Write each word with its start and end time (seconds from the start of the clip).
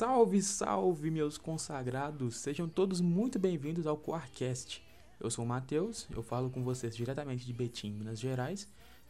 Salve, 0.00 0.40
salve, 0.40 1.10
meus 1.10 1.36
consagrados! 1.36 2.36
Sejam 2.36 2.66
todos 2.66 3.02
muito 3.02 3.38
bem-vindos 3.38 3.86
ao 3.86 3.98
Quarcast. 3.98 4.82
Eu 5.20 5.30
sou 5.30 5.44
o 5.44 5.46
Matheus, 5.46 6.08
eu 6.10 6.22
falo 6.22 6.48
com 6.48 6.64
vocês 6.64 6.96
diretamente 6.96 7.44
de 7.44 7.52
Betim, 7.52 7.90
Minas 7.90 8.18
Gerais. 8.18 8.66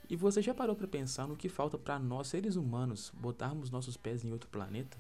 E 0.09 0.17
você 0.17 0.43
já 0.43 0.53
parou 0.53 0.75
para 0.75 0.89
pensar 0.89 1.29
no 1.29 1.37
que 1.37 1.49
falta 1.49 1.79
para 1.79 1.97
nós, 1.97 2.27
seres 2.27 2.57
humanos, 2.57 3.13
botarmos 3.15 3.71
nossos 3.71 3.97
pés 3.97 4.25
em 4.25 4.33
outro 4.33 4.51
planeta? 4.51 4.99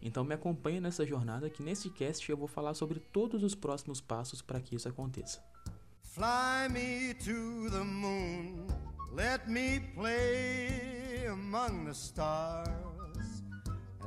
Então 0.00 0.24
me 0.24 0.32
acompanhe 0.34 0.80
nessa 0.80 1.04
jornada 1.04 1.50
que 1.50 1.62
nesse 1.62 1.90
cast 1.90 2.30
eu 2.30 2.36
vou 2.38 2.48
falar 2.48 2.72
sobre 2.72 2.98
todos 2.98 3.42
os 3.42 3.54
próximos 3.54 4.00
passos 4.00 4.40
para 4.40 4.62
que 4.62 4.76
isso 4.76 4.88
aconteça. 4.88 5.44
Fly 6.04 6.70
me 6.70 7.12
to 7.12 7.70
the 7.70 7.84
moon, 7.84 8.66
let 9.12 9.46
me 9.46 9.78
play 9.94 11.26
among 11.26 11.84
the 11.84 11.92
stars, 11.92 13.07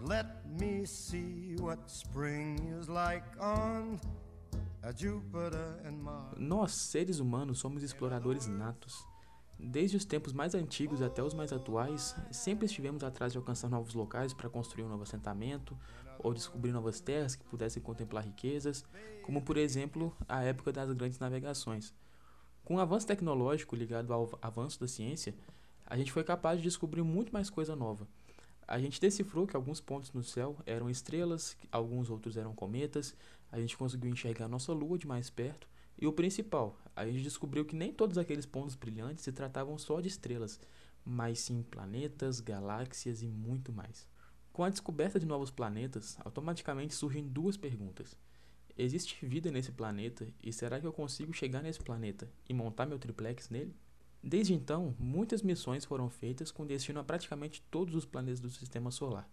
let 0.07 0.25
me 0.59 0.85
see 0.85 1.55
what 1.59 1.79
spring 1.87 2.57
is 2.79 2.87
like 2.87 3.25
on. 3.39 3.99
Nós, 6.37 6.71
seres 6.71 7.19
humanos, 7.19 7.59
somos 7.59 7.83
exploradores 7.83 8.47
natos. 8.47 9.05
Desde 9.59 9.95
os 9.95 10.05
tempos 10.05 10.33
mais 10.33 10.55
antigos 10.55 11.03
até 11.03 11.21
os 11.21 11.35
mais 11.35 11.53
atuais, 11.53 12.15
sempre 12.31 12.65
estivemos 12.65 13.03
atrás 13.03 13.31
de 13.31 13.37
alcançar 13.37 13.69
novos 13.69 13.93
locais 13.93 14.33
para 14.33 14.49
construir 14.49 14.83
um 14.83 14.89
novo 14.89 15.03
assentamento 15.03 15.77
ou 16.17 16.33
descobrir 16.33 16.71
novas 16.71 16.99
terras 16.99 17.35
que 17.35 17.45
pudessem 17.45 17.81
contemplar 17.81 18.23
riquezas, 18.23 18.83
como 19.21 19.43
por 19.43 19.55
exemplo 19.55 20.15
a 20.27 20.43
época 20.43 20.71
das 20.73 20.91
grandes 20.93 21.19
navegações. 21.19 21.93
Com 22.63 22.75
o 22.75 22.79
avanço 22.79 23.05
tecnológico 23.05 23.75
ligado 23.75 24.11
ao 24.11 24.31
avanço 24.41 24.79
da 24.79 24.87
ciência, 24.87 25.35
a 25.85 25.95
gente 25.95 26.11
foi 26.11 26.23
capaz 26.23 26.57
de 26.57 26.63
descobrir 26.63 27.03
muito 27.03 27.31
mais 27.31 27.49
coisa 27.49 27.75
nova. 27.75 28.07
A 28.67 28.79
gente 28.79 29.01
decifrou 29.01 29.45
que 29.45 29.55
alguns 29.55 29.81
pontos 29.81 30.13
no 30.13 30.23
céu 30.23 30.57
eram 30.65 30.89
estrelas, 30.89 31.57
alguns 31.71 32.09
outros 32.09 32.37
eram 32.37 32.53
cometas, 32.53 33.15
a 33.51 33.59
gente 33.59 33.77
conseguiu 33.77 34.11
enxergar 34.11 34.47
nossa 34.47 34.71
lua 34.71 34.97
de 34.97 35.07
mais 35.07 35.29
perto 35.29 35.67
e 36.01 36.07
o 36.07 36.13
principal, 36.13 36.79
a 36.95 37.05
gente 37.05 37.21
descobriu 37.21 37.63
que 37.63 37.75
nem 37.75 37.93
todos 37.93 38.17
aqueles 38.17 38.45
pontos 38.45 38.75
brilhantes 38.75 39.23
se 39.23 39.31
tratavam 39.31 39.77
só 39.77 40.01
de 40.01 40.07
estrelas, 40.07 40.59
mas 41.05 41.39
sim 41.39 41.61
planetas, 41.61 42.39
galáxias 42.39 43.21
e 43.21 43.27
muito 43.27 43.71
mais. 43.71 44.07
Com 44.51 44.63
a 44.63 44.69
descoberta 44.69 45.19
de 45.19 45.25
novos 45.25 45.51
planetas, 45.51 46.17
automaticamente 46.25 46.95
surgem 46.95 47.27
duas 47.27 47.55
perguntas. 47.55 48.17
Existe 48.77 49.25
vida 49.25 49.51
nesse 49.51 49.71
planeta 49.71 50.27
e 50.41 50.51
será 50.51 50.79
que 50.79 50.87
eu 50.87 50.93
consigo 50.93 51.33
chegar 51.33 51.61
nesse 51.61 51.79
planeta 51.79 52.27
e 52.49 52.53
montar 52.53 52.85
meu 52.85 52.97
triplex 52.97 53.49
nele? 53.49 53.75
Desde 54.23 54.53
então, 54.53 54.95
muitas 54.99 55.41
missões 55.41 55.83
foram 55.83 56.09
feitas 56.09 56.51
com 56.51 56.65
destino 56.65 56.99
a 56.99 57.03
praticamente 57.03 57.63
todos 57.71 57.95
os 57.95 58.05
planetas 58.05 58.39
do 58.39 58.49
sistema 58.49 58.91
solar. 58.91 59.27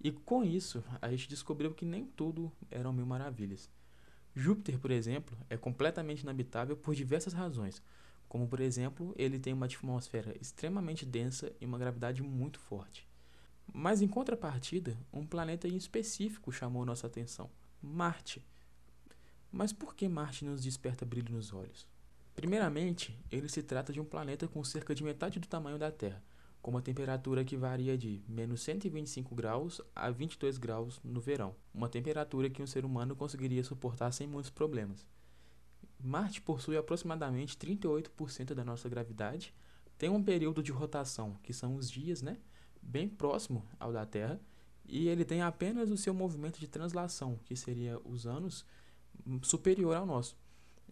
E 0.00 0.10
com 0.10 0.42
isso, 0.42 0.82
a 1.00 1.10
gente 1.10 1.28
descobriu 1.28 1.74
que 1.74 1.84
nem 1.84 2.06
tudo 2.06 2.50
eram 2.70 2.92
mil 2.92 3.04
maravilhas. 3.04 3.68
Júpiter, 4.34 4.78
por 4.78 4.90
exemplo, 4.90 5.36
é 5.50 5.56
completamente 5.56 6.22
inabitável 6.22 6.76
por 6.76 6.94
diversas 6.94 7.34
razões, 7.34 7.82
como 8.28 8.48
por 8.48 8.60
exemplo, 8.60 9.12
ele 9.18 9.38
tem 9.38 9.52
uma 9.52 9.66
atmosfera 9.66 10.34
extremamente 10.40 11.04
densa 11.04 11.52
e 11.60 11.66
uma 11.66 11.76
gravidade 11.76 12.22
muito 12.22 12.60
forte. 12.60 13.06
Mas 13.72 14.00
em 14.00 14.08
contrapartida, 14.08 14.96
um 15.12 15.26
planeta 15.26 15.68
em 15.68 15.76
específico 15.76 16.52
chamou 16.52 16.86
nossa 16.86 17.06
atenção: 17.06 17.50
Marte. 17.82 18.44
Mas 19.50 19.72
por 19.72 19.94
que 19.94 20.08
Marte 20.08 20.44
nos 20.44 20.62
desperta 20.62 21.04
brilho 21.04 21.34
nos 21.34 21.52
olhos? 21.52 21.86
Primeiramente, 22.40 23.14
ele 23.30 23.50
se 23.50 23.62
trata 23.62 23.92
de 23.92 24.00
um 24.00 24.04
planeta 24.06 24.48
com 24.48 24.64
cerca 24.64 24.94
de 24.94 25.04
metade 25.04 25.38
do 25.38 25.46
tamanho 25.46 25.76
da 25.76 25.92
Terra, 25.92 26.24
com 26.62 26.70
uma 26.70 26.80
temperatura 26.80 27.44
que 27.44 27.54
varia 27.54 27.98
de 27.98 28.24
menos 28.26 28.62
125 28.62 29.34
graus 29.34 29.78
a 29.94 30.10
22 30.10 30.56
graus 30.56 30.98
no 31.04 31.20
verão, 31.20 31.54
uma 31.74 31.86
temperatura 31.86 32.48
que 32.48 32.62
um 32.62 32.66
ser 32.66 32.82
humano 32.82 33.14
conseguiria 33.14 33.62
suportar 33.62 34.10
sem 34.12 34.26
muitos 34.26 34.50
problemas. 34.50 35.06
Marte 36.02 36.40
possui 36.40 36.78
aproximadamente 36.78 37.58
38% 37.58 38.54
da 38.54 38.64
nossa 38.64 38.88
gravidade, 38.88 39.52
tem 39.98 40.08
um 40.08 40.24
período 40.24 40.62
de 40.62 40.72
rotação, 40.72 41.36
que 41.42 41.52
são 41.52 41.76
os 41.76 41.90
dias, 41.90 42.22
né, 42.22 42.38
bem 42.80 43.06
próximo 43.06 43.68
ao 43.78 43.92
da 43.92 44.06
Terra, 44.06 44.40
e 44.88 45.08
ele 45.08 45.26
tem 45.26 45.42
apenas 45.42 45.90
o 45.90 45.96
seu 45.98 46.14
movimento 46.14 46.58
de 46.58 46.68
translação, 46.68 47.38
que 47.44 47.54
seria 47.54 48.00
os 48.02 48.26
anos, 48.26 48.64
superior 49.42 49.94
ao 49.94 50.06
nosso. 50.06 50.39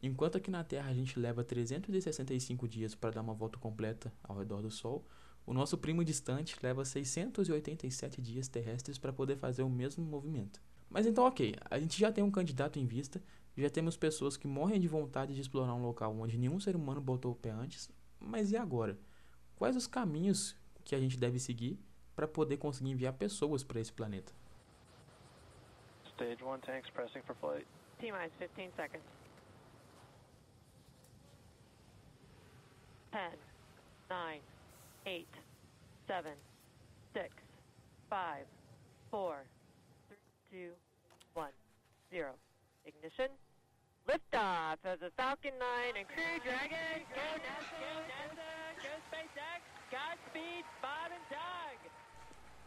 Enquanto 0.02 0.38
aqui 0.38 0.50
na 0.50 0.62
Terra 0.62 0.90
a 0.90 0.94
gente 0.94 1.18
leva 1.18 1.42
365 1.42 2.68
dias 2.68 2.94
para 2.94 3.10
dar 3.10 3.20
uma 3.20 3.34
volta 3.34 3.58
completa 3.58 4.12
ao 4.22 4.38
redor 4.38 4.62
do 4.62 4.70
Sol, 4.70 5.04
o 5.44 5.52
nosso 5.52 5.76
primo 5.76 6.04
distante 6.04 6.56
leva 6.62 6.84
687 6.84 8.22
dias 8.22 8.48
terrestres 8.48 8.98
para 8.98 9.12
poder 9.12 9.36
fazer 9.36 9.62
o 9.62 9.70
mesmo 9.70 10.04
movimento. 10.04 10.60
Mas 10.88 11.06
então, 11.06 11.24
ok, 11.24 11.54
a 11.70 11.78
gente 11.78 11.98
já 11.98 12.12
tem 12.12 12.22
um 12.22 12.30
candidato 12.30 12.78
em 12.78 12.86
vista, 12.86 13.20
já 13.56 13.68
temos 13.68 13.96
pessoas 13.96 14.36
que 14.36 14.46
morrem 14.46 14.80
de 14.80 14.86
vontade 14.86 15.34
de 15.34 15.40
explorar 15.40 15.74
um 15.74 15.82
local 15.82 16.14
onde 16.16 16.38
nenhum 16.38 16.60
ser 16.60 16.76
humano 16.76 17.00
botou 17.00 17.32
o 17.32 17.36
pé 17.36 17.50
antes, 17.50 17.90
mas 18.20 18.52
e 18.52 18.56
agora? 18.56 18.96
Quais 19.56 19.74
os 19.74 19.86
caminhos 19.86 20.54
que 20.84 20.94
a 20.94 21.00
gente 21.00 21.18
deve 21.18 21.40
seguir 21.40 21.78
para 22.14 22.28
poder 22.28 22.58
conseguir 22.58 22.90
enviar 22.90 23.14
pessoas 23.14 23.64
para 23.64 23.80
esse 23.80 23.92
planeta? 23.92 24.32
Stage 26.12 26.42
1 26.42 26.60
tanks 26.60 26.90
pressing 26.90 27.22
for 27.22 27.34
flight. 27.36 27.66
T-minus 27.98 28.32
15 28.54 28.72
seconds. 28.76 29.17
10, 33.12 33.20
9, 34.10 34.40
8, 35.06 35.26
7, 36.06 36.28
6, 37.14 37.28
5, 38.10 38.46
4, 39.10 39.36
3, 40.08 40.18
2, 40.50 40.72
1, 41.34 41.48
0. 42.10 42.34
Ignition. 42.84 43.28
Liftoff 44.06 44.78
of 44.84 45.00
the 45.00 45.10
Falcon 45.16 45.52
9 45.58 45.96
and 45.98 46.08
Crew 46.08 46.40
Dragon. 46.42 47.04
Go 47.12 47.26
NASA, 47.44 47.76
go 47.76 47.92
NASA, 48.08 48.48
go 48.82 48.92
SpaceX, 49.10 49.60
Godspeed, 49.90 50.64
Bob 50.80 51.12
and 51.12 51.24
Doug. 51.28 51.90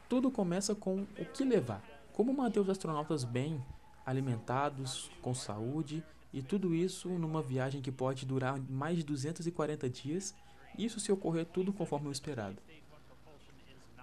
Tudo 0.08 0.32
começa 0.32 0.76
com 0.76 1.02
o 1.02 1.26
que 1.26 1.44
levar. 1.44 1.82
Como 2.14 2.34
manter 2.34 2.60
os 2.60 2.70
astronautas 2.70 3.24
bem 3.24 3.64
alimentados, 4.06 5.10
com 5.22 5.34
saúde 5.34 6.04
e 6.34 6.42
tudo 6.42 6.74
isso 6.74 7.10
numa 7.10 7.42
viagem 7.42 7.82
que 7.82 7.92
pode 7.92 8.26
durar 8.26 8.60
mais 8.70 8.98
de 8.98 9.04
240 9.04 9.90
dias 9.90 10.34
isso 10.78 11.00
se 11.00 11.12
ocorrer 11.12 11.46
tudo 11.46 11.74
conforme 11.74 12.08
o 12.08 12.12
esperado. 12.12 12.62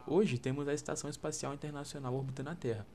Hoje 0.06 0.38
temos 0.38 0.68
a 0.68 0.74
Estação 0.74 1.08
Espacial 1.08 1.54
Internacional 1.54 2.14
orbitando 2.14 2.50
a 2.50 2.54
Terra. 2.54 2.86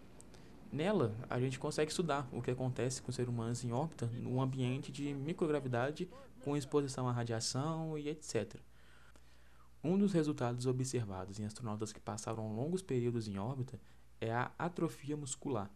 Nela, 0.72 1.16
a 1.30 1.40
gente 1.40 1.60
consegue 1.60 1.92
estudar 1.92 2.28
o 2.32 2.42
que 2.42 2.50
acontece 2.50 3.02
com 3.02 3.12
seres 3.12 3.30
humanos 3.30 3.64
em 3.64 3.72
órbita 3.72 4.08
num 4.08 4.42
ambiente 4.42 4.92
de 4.92 5.14
microgravidade 5.14 6.10
com 6.44 6.58
exposição 6.58 7.08
à 7.08 7.12
radiação 7.12 7.98
e 7.98 8.10
etc. 8.10 8.56
Um 9.84 9.98
dos 9.98 10.14
resultados 10.14 10.66
observados 10.66 11.40
em 11.40 11.46
astronautas 11.46 11.94
que 11.94 12.00
passaram 12.00 12.56
longos 12.56 12.82
períodos 12.82 13.28
em 13.28 13.38
órbita 13.38 13.80
é 14.20 14.32
a 14.32 14.52
atrofia 14.58 15.16
muscular. 15.16 15.70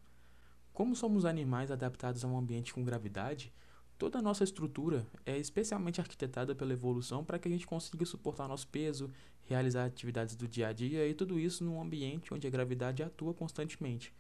Como 0.78 0.96
somos 0.96 1.26
animais 1.26 1.72
adaptados 1.72 2.24
a 2.24 2.28
um 2.28 2.38
ambiente 2.38 2.72
com 2.72 2.84
gravidade, 2.84 3.52
Toda 3.98 4.20
a 4.20 4.22
nossa 4.22 4.44
estrutura 4.44 5.08
é 5.26 5.36
especialmente 5.36 6.00
arquitetada 6.00 6.54
pela 6.54 6.72
evolução 6.72 7.26
para 7.26 7.40
que 7.40 7.48
a 7.48 7.52
gente 7.52 7.66
consiga 7.66 8.06
suportar 8.06 8.48
nosso 8.48 8.68
peso, 8.68 9.10
realizar 9.46 9.86
atividades 9.86 10.36
do 10.36 10.48
dia 10.48 10.68
a 10.68 10.74
dia 10.74 11.08
e 11.08 11.16
tudo 11.16 11.40
isso 11.40 11.64
num 11.64 11.82
ambiente 11.82 12.32
onde 12.32 12.46
a 12.46 12.50
gravidade 12.52 13.02
atua 13.02 13.34
constantemente. 13.34 14.14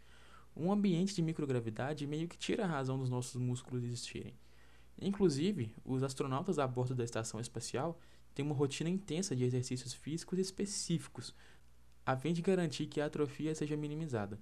Um 0.55 0.71
ambiente 0.71 1.13
de 1.13 1.21
microgravidade 1.21 2.07
meio 2.07 2.27
que 2.27 2.39
tira 2.39 2.63
a 2.63 2.67
razão 2.67 2.97
dos 2.97 3.07
nossos 3.07 3.39
músculos 3.39 3.83
existirem. 3.83 4.33
Inclusive, 4.99 5.71
os 5.85 6.01
astronautas 6.01 6.57
a 6.57 6.65
bordo 6.65 6.95
da 6.95 7.03
estação 7.03 7.39
espacial 7.39 7.99
têm 8.33 8.43
uma 8.43 8.55
rotina 8.55 8.89
intensa 8.89 9.35
de 9.35 9.43
exercícios 9.43 9.93
físicos 9.93 10.39
específicos, 10.39 11.35
a 12.03 12.17
fim 12.17 12.33
de 12.33 12.41
garantir 12.41 12.87
que 12.87 12.99
a 12.99 13.05
atrofia 13.05 13.53
seja 13.53 13.77
minimizada. 13.77 14.39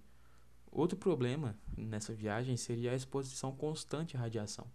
Outro 0.75 0.98
problema 0.98 1.57
nessa 1.77 2.13
viagem 2.13 2.57
seria 2.57 2.92
a 2.92 2.95
exposição 2.95 3.56
constante 3.56 4.18
à 4.18 4.19
radiação. 4.19 4.68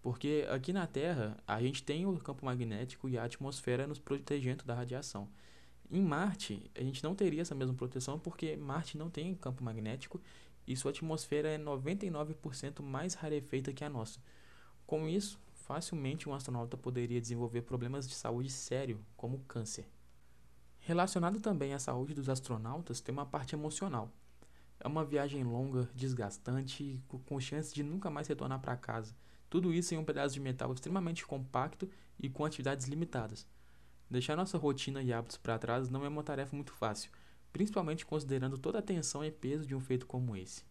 Porque 0.00 0.46
aqui 0.48 0.72
na 0.72 0.86
Terra, 0.86 1.36
a 1.46 1.60
gente 1.60 1.82
tem 1.82 2.06
o 2.06 2.18
campo 2.18 2.42
magnético 2.42 3.06
e 3.06 3.18
a 3.18 3.24
atmosfera 3.24 3.86
nos 3.86 3.98
protegendo 3.98 4.64
da 4.64 4.74
radiação. 4.74 5.28
Em 5.90 6.00
Marte, 6.00 6.70
a 6.74 6.82
gente 6.82 7.04
não 7.04 7.14
teria 7.14 7.42
essa 7.42 7.54
mesma 7.54 7.74
proteção 7.74 8.18
porque 8.18 8.56
Marte 8.56 8.96
não 8.96 9.10
tem 9.10 9.34
campo 9.34 9.62
magnético 9.62 10.22
e 10.66 10.74
sua 10.74 10.90
atmosfera 10.90 11.50
é 11.50 11.58
99% 11.58 12.82
mais 12.82 13.12
rarefeita 13.12 13.74
que 13.74 13.84
a 13.84 13.90
nossa. 13.90 14.20
Com 14.86 15.06
isso, 15.06 15.38
facilmente 15.52 16.30
um 16.30 16.32
astronauta 16.32 16.78
poderia 16.78 17.20
desenvolver 17.20 17.60
problemas 17.60 18.08
de 18.08 18.14
saúde 18.14 18.48
sério, 18.48 19.04
como 19.18 19.40
câncer. 19.40 19.86
Relacionado 20.78 21.40
também 21.40 21.74
à 21.74 21.78
saúde 21.78 22.14
dos 22.14 22.30
astronautas, 22.30 23.02
tem 23.02 23.12
uma 23.12 23.26
parte 23.26 23.54
emocional. 23.54 24.10
É 24.84 24.88
uma 24.88 25.04
viagem 25.04 25.44
longa, 25.44 25.88
desgastante, 25.94 27.00
com 27.06 27.38
chance 27.38 27.72
de 27.72 27.84
nunca 27.84 28.10
mais 28.10 28.26
retornar 28.26 28.58
para 28.60 28.76
casa. 28.76 29.14
Tudo 29.48 29.72
isso 29.72 29.94
em 29.94 29.98
um 29.98 30.04
pedaço 30.04 30.34
de 30.34 30.40
metal 30.40 30.72
extremamente 30.72 31.24
compacto 31.24 31.88
e 32.18 32.28
com 32.28 32.44
atividades 32.44 32.88
limitadas. 32.88 33.46
Deixar 34.10 34.36
nossa 34.36 34.58
rotina 34.58 35.00
e 35.00 35.12
hábitos 35.12 35.36
para 35.36 35.56
trás 35.56 35.88
não 35.88 36.04
é 36.04 36.08
uma 36.08 36.24
tarefa 36.24 36.56
muito 36.56 36.72
fácil, 36.72 37.12
principalmente 37.52 38.04
considerando 38.04 38.58
toda 38.58 38.80
a 38.80 38.82
tensão 38.82 39.24
e 39.24 39.30
peso 39.30 39.68
de 39.68 39.74
um 39.76 39.80
feito 39.80 40.04
como 40.04 40.34
esse. 40.36 40.64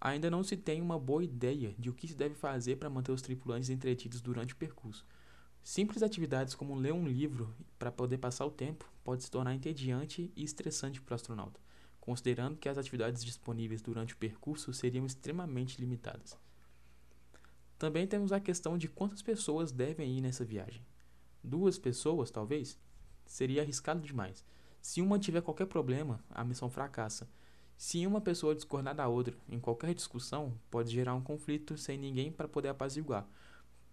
ainda 0.00 0.28
não 0.28 0.42
se 0.42 0.56
tem 0.56 0.80
uma 0.82 0.98
boa 0.98 1.22
ideia 1.22 1.74
de 1.78 1.88
o 1.88 1.94
que 1.94 2.08
se 2.08 2.14
deve 2.14 2.34
fazer 2.34 2.76
para 2.76 2.90
manter 2.90 3.12
os 3.12 3.22
tripulantes 3.22 3.70
entretidos 3.70 4.20
durante 4.20 4.52
o 4.52 4.56
percurso. 4.56 5.06
Simples 5.62 6.02
atividades 6.02 6.56
como 6.56 6.74
ler 6.74 6.92
um 6.92 7.06
livro 7.06 7.54
para 7.78 7.92
poder 7.92 8.18
passar 8.18 8.46
o 8.46 8.50
tempo 8.50 8.90
pode 9.04 9.22
se 9.22 9.30
tornar 9.30 9.54
entediante 9.54 10.32
e 10.36 10.42
estressante 10.42 11.00
para 11.00 11.12
o 11.12 11.16
astronauta, 11.16 11.60
considerando 12.06 12.56
que 12.56 12.68
as 12.68 12.78
atividades 12.78 13.24
disponíveis 13.24 13.82
durante 13.82 14.14
o 14.14 14.16
percurso 14.16 14.72
seriam 14.72 15.04
extremamente 15.04 15.80
limitadas. 15.80 16.38
Também 17.76 18.06
temos 18.06 18.30
a 18.30 18.38
questão 18.38 18.78
de 18.78 18.86
quantas 18.86 19.22
pessoas 19.22 19.72
devem 19.72 20.16
ir 20.16 20.20
nessa 20.20 20.44
viagem. 20.44 20.86
Duas 21.42 21.80
pessoas, 21.80 22.30
talvez? 22.30 22.78
Seria 23.26 23.62
arriscado 23.62 24.00
demais. 24.00 24.44
Se 24.80 25.02
uma 25.02 25.18
tiver 25.18 25.42
qualquer 25.42 25.66
problema, 25.66 26.24
a 26.30 26.44
missão 26.44 26.70
fracassa. 26.70 27.28
Se 27.76 28.06
uma 28.06 28.20
pessoa 28.20 28.54
discordar 28.54 28.94
da 28.94 29.08
outra 29.08 29.36
em 29.48 29.58
qualquer 29.58 29.92
discussão, 29.92 30.56
pode 30.70 30.92
gerar 30.92 31.14
um 31.14 31.20
conflito 31.20 31.76
sem 31.76 31.98
ninguém 31.98 32.30
para 32.30 32.46
poder 32.46 32.68
apaziguar. 32.68 33.28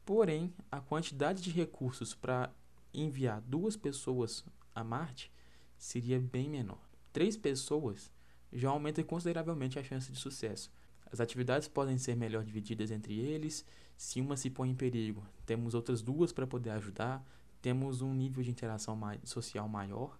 Porém, 0.05 0.53
a 0.71 0.79
quantidade 0.79 1.41
de 1.41 1.49
recursos 1.49 2.13
para 2.13 2.53
enviar 2.93 3.41
duas 3.41 3.75
pessoas 3.75 4.45
a 4.75 4.83
Marte 4.83 5.31
seria 5.79 6.19
bem 6.19 6.47
menor. 6.47 6.82
Três 7.13 7.37
pessoas 7.37 8.11
já 8.51 8.69
aumenta 8.69 9.03
consideravelmente 9.03 9.77
a 9.77 9.83
chance 9.83 10.11
de 10.11 10.17
sucesso. 10.17 10.71
As 11.11 11.19
atividades 11.19 11.67
podem 11.67 11.95
ser 11.95 12.15
melhor 12.15 12.43
divididas 12.43 12.89
entre 12.89 13.19
eles. 13.19 13.63
Se 13.95 14.19
uma 14.19 14.35
se 14.35 14.49
põe 14.49 14.71
em 14.71 14.75
perigo, 14.75 15.23
temos 15.45 15.75
outras 15.75 16.01
duas 16.01 16.33
para 16.33 16.47
poder 16.47 16.71
ajudar. 16.71 17.23
Temos 17.61 18.01
um 18.01 18.15
nível 18.15 18.43
de 18.43 18.49
interação 18.49 18.99
social 19.23 19.69
maior. 19.69 20.19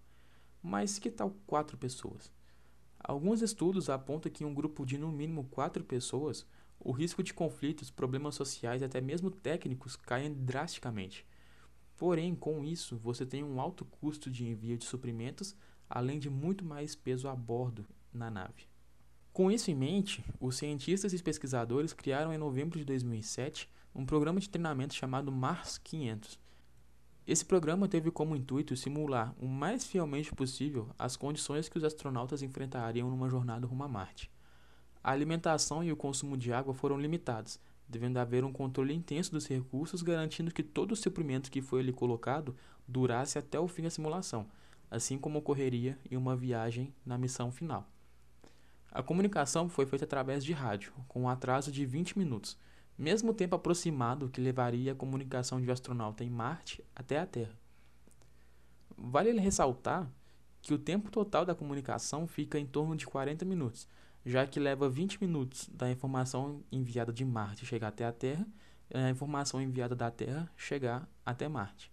Mas 0.62 1.00
que 1.00 1.10
tal 1.10 1.31
quatro 1.48 1.80
pessoas? 1.80 2.31
Alguns 3.00 3.42
estudos 3.42 3.89
apontam 3.89 4.31
que 4.31 4.44
em 4.44 4.48
um 4.48 4.54
grupo 4.54 4.86
de 4.86 4.98
no 4.98 5.12
mínimo 5.12 5.46
quatro 5.46 5.84
pessoas, 5.84 6.46
o 6.80 6.92
risco 6.92 7.24
de 7.24 7.34
conflitos, 7.34 7.89
problemas 7.89 8.36
sociais 8.36 8.84
e 8.84 8.86
até 8.86 9.01
mesmo 9.01 9.31
técnicos 9.31 9.96
caem 9.96 10.31
drasticamente. 10.31 11.25
Porém, 11.98 12.36
com 12.36 12.63
isso, 12.63 12.98
você 12.98 13.25
tem 13.25 13.44
um 13.44 13.60
alto 13.60 13.84
custo 13.84 14.30
de 14.30 14.48
envio 14.48 14.78
de 14.78 14.86
suprimentos, 14.86 15.56
além 15.90 16.20
de 16.20 16.30
muito 16.30 16.64
mais 16.64 16.96
peso 16.96 17.28
a 17.28 17.36
bordo 17.36 17.86
na 18.14 18.30
nave. 18.30 18.68
Com 19.32 19.52
isso 19.52 19.72
em 19.72 19.76
mente, 19.76 20.24
os 20.40 20.58
cientistas 20.58 21.14
e 21.14 21.24
pesquisadores 21.24 21.94
criaram 21.94 22.34
em 22.34 22.38
novembro 22.38 22.78
de 22.78 22.86
2007 22.86 23.70
um 23.96 24.06
programa 24.06 24.40
de 24.40 24.50
treinamento 24.50 24.96
chamado 24.96 25.32
Mars 25.32 25.78
500, 25.78 26.40
esse 27.26 27.46
programa 27.46 27.88
teve 27.88 28.12
como 28.12 28.36
intuito 28.36 28.76
simular 28.76 29.34
o 29.40 29.48
mais 29.48 29.86
fielmente 29.86 30.36
possível 30.36 30.90
as 31.00 31.16
condições 31.16 31.70
que 31.70 31.78
os 31.78 31.84
astronautas 31.86 32.42
enfrentariam 32.42 33.10
numa 33.10 33.30
jornada 33.30 33.66
rumo 33.66 33.86
a 33.86 33.88
Marte. 33.88 34.30
A 35.02 35.12
alimentação 35.12 35.82
e 35.82 35.92
o 35.92 35.96
consumo 35.96 36.36
de 36.36 36.52
água 36.52 36.74
foram 36.74 37.00
limitados, 37.00 37.62
devendo 37.88 38.18
haver 38.18 38.44
um 38.44 38.52
controle 38.52 38.94
intenso 38.94 39.32
dos 39.32 39.48
recursos, 39.48 40.02
garantindo 40.02 40.54
que 40.54 40.62
todo 40.62 40.92
o 40.92 40.98
suprimento 40.98 41.50
que 41.50 41.62
foi 41.62 41.80
ali 41.80 41.94
colocado 41.94 42.58
durasse 42.86 43.40
até 43.40 43.58
o 43.58 43.70
fim 43.70 43.84
da 43.84 43.90
simulação, 43.90 44.46
assim 44.95 45.18
como 45.18 45.40
ocorreria 45.40 45.98
em 46.10 46.18
uma 46.18 46.36
viagem 46.36 46.94
na 47.06 47.18
missão 47.18 47.51
final. 47.51 47.88
A 48.92 49.01
comunicação 49.01 49.68
foi 49.68 49.86
feita 49.86 50.06
através 50.06 50.44
de 50.45 50.54
rádio, 50.54 50.94
com 51.07 51.24
um 51.24 51.30
atraso 51.30 51.72
de 51.72 51.86
20 51.86 52.18
minutos 52.18 52.57
mesmo 52.98 53.34
tempo 53.34 53.56
aproximado 53.56 54.30
que 54.30 54.42
levaria 54.42 54.92
a 54.92 54.95
comunicação 54.95 55.60
de 55.60 55.69
um 55.69 55.74
astronauta 55.74 56.24
em 56.24 56.30
Marte 56.30 56.84
até 56.95 57.19
a 57.19 57.25
Terra. 57.25 57.57
Vale 58.98 59.31
ressaltar 59.40 60.10
que 60.62 60.74
o 60.74 60.78
tempo 60.78 61.12
total 61.12 61.46
da 61.46 61.56
comunicação 61.56 62.28
fica 62.28 62.60
em 62.60 62.66
torno 62.66 62.96
de 62.96 63.06
40 63.06 63.44
minutos, 63.44 63.88
já 64.25 64.46
que 64.48 64.60
leva 64.60 64.89
20 64.89 65.19
minutos 65.19 65.69
da 65.74 65.92
informação 65.92 66.63
enviada 66.72 67.12
de 67.12 67.25
Marte 67.25 67.66
chegar 67.66 67.89
até 67.89 68.06
a 68.06 68.13
Terra 68.13 68.48
e 68.89 68.98
a 68.98 69.10
informação 69.10 69.62
enviada 69.62 69.96
da 69.96 70.10
Terra 70.10 70.50
chegar 70.56 71.10
até 71.25 71.48
Marte. 71.48 71.92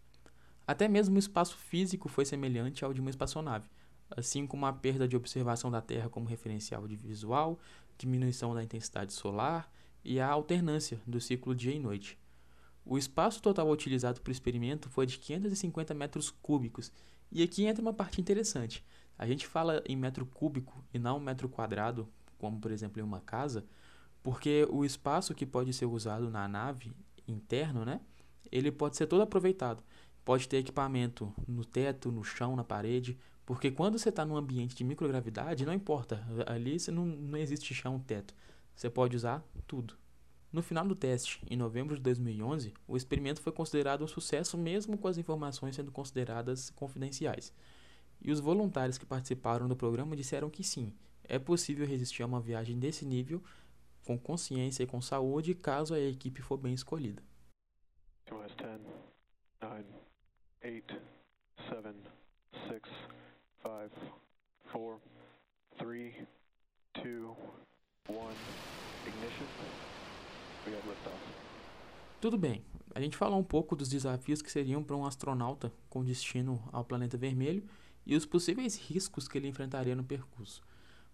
Até 0.71 0.87
mesmo 0.87 1.17
o 1.17 1.19
espaço 1.19 1.57
físico 1.57 2.09
foi 2.09 2.25
semelhante 2.25 2.85
ao 2.85 2.95
de 2.95 3.01
uma 3.01 3.11
espaçonave, 3.11 3.69
assim 4.09 4.47
como 4.47 4.67
a 4.67 4.73
perda 4.73 5.09
de 5.09 5.17
observação 5.17 5.69
da 5.69 5.81
Terra 5.81 6.09
como 6.09 6.29
referencial 6.29 6.87
de 6.87 6.95
visual, 6.95 7.59
diminuição 7.99 8.55
da 8.55 8.63
intensidade 8.63 9.13
solar 9.13 9.69
e 10.05 10.21
a 10.21 10.29
alternância 10.29 11.01
do 11.05 11.21
ciclo 11.21 11.57
dia 11.57 11.75
e 11.75 11.81
noite. 11.81 12.17
O 12.87 12.97
espaço 12.97 13.43
total 13.43 13.69
utilizado 13.69 14.21
para 14.21 14.31
o 14.31 14.33
experimento 14.33 14.89
foi 14.89 15.07
de 15.07 15.19
550 15.19 15.93
metros 15.93 16.31
cúbicos, 16.31 16.93
e 17.33 17.43
aqui 17.43 17.65
entra 17.65 17.83
uma 17.83 17.93
parte 17.93 18.21
interessante. 18.21 18.85
A 19.19 19.27
gente 19.27 19.49
fala 19.49 19.83
em 19.89 19.97
metro 19.97 20.25
cúbico 20.25 20.85
e 20.95 21.01
não 21.01 21.19
metro 21.19 21.49
quadrado, 21.49 22.09
como 22.39 22.61
por 22.61 22.71
exemplo 22.71 23.01
em 23.01 23.05
uma 23.05 23.19
casa, 23.19 23.65
porque 24.23 24.69
o 24.71 24.85
espaço 24.85 25.35
que 25.35 25.45
pode 25.45 25.73
ser 25.73 25.87
usado 25.87 26.31
na 26.31 26.47
nave 26.47 26.93
interno, 27.27 27.85
né, 27.85 28.01
ele 28.53 28.71
pode 28.71 28.97
ser 28.97 29.09
todo 29.09 29.23
aproveitado. 29.23 29.83
Pode 30.25 30.49
ter 30.49 30.59
equipamento 30.59 31.33
no 31.47 31.65
teto, 31.65 32.13
no 32.13 32.23
chão, 32.23 32.55
na 32.55 32.65
parede, 32.65 33.19
porque 33.45 33.71
quando 33.71 33.99
você 33.99 34.11
está 34.11 34.25
num 34.25 34.37
ambiente 34.37 34.77
de 34.77 34.85
microgravidade, 34.85 35.67
não 35.67 35.73
importa, 35.73 36.25
ali 36.47 36.79
você 36.79 36.91
não, 36.91 37.05
não 37.05 37.39
existe 37.39 37.75
chão, 37.75 37.99
teto. 37.99 38.35
Você 38.75 38.89
pode 38.89 39.17
usar 39.17 39.45
tudo. 39.67 39.97
No 40.53 40.63
final 40.63 40.87
do 40.87 40.97
teste, 40.97 41.41
em 41.49 41.57
novembro 41.57 41.95
de 41.95 42.03
2011, 42.03 42.75
o 42.87 42.97
experimento 42.97 43.41
foi 43.41 43.53
considerado 43.53 44.03
um 44.03 44.09
sucesso 44.09 44.59
mesmo 44.59 44.99
com 44.99 45.07
as 45.07 45.17
informações 45.17 45.77
sendo 45.77 45.93
consideradas 45.93 46.71
confidenciais. 46.71 47.53
E 48.21 48.33
os 48.33 48.41
voluntários 48.41 48.99
que 48.99 49.07
participaram 49.07 49.69
do 49.69 49.77
programa 49.77 50.17
disseram 50.17 50.51
que 50.51 50.65
sim, 50.65 50.93
é 51.25 51.39
possível 51.39 51.87
resistir 51.87 52.23
a 52.23 52.27
uma 52.27 52.41
viagem 52.41 52.79
desse 52.79 53.07
nível 53.07 53.43
com 54.05 54.19
consciência 54.19 54.83
e 54.83 54.87
com 54.87 55.01
saúde 55.01 55.55
caso 55.55 55.95
a 55.95 56.01
equipe 56.01 56.43
for 56.43 56.57
bem 56.57 56.75
escolhida. 56.75 57.23
10, 60.63 60.83
9, 60.93 60.93
8, 60.93 61.01
7, 61.69 61.95
6, 62.69 62.83
5, 63.63 63.91
4, 64.73 65.01
3, 65.79 66.15
2, 67.03 67.37
tudo 72.21 72.37
bem, 72.37 72.63
a 72.95 73.01
gente 73.01 73.17
falou 73.17 73.39
um 73.39 73.45
pouco 73.45 73.75
dos 73.75 73.89
desafios 73.89 74.43
que 74.43 74.53
seriam 74.53 74.85
para 74.85 74.95
um 74.97 75.07
astronauta 75.07 75.73
com 75.89 76.05
destino 76.05 76.63
ao 76.71 76.85
planeta 76.85 77.17
vermelho 77.17 77.65
e 78.05 78.15
os 78.15 78.27
possíveis 78.27 78.77
riscos 78.77 79.27
que 79.27 79.39
ele 79.39 79.49
enfrentaria 79.49 79.97
no 79.97 80.05
percurso. 80.05 80.63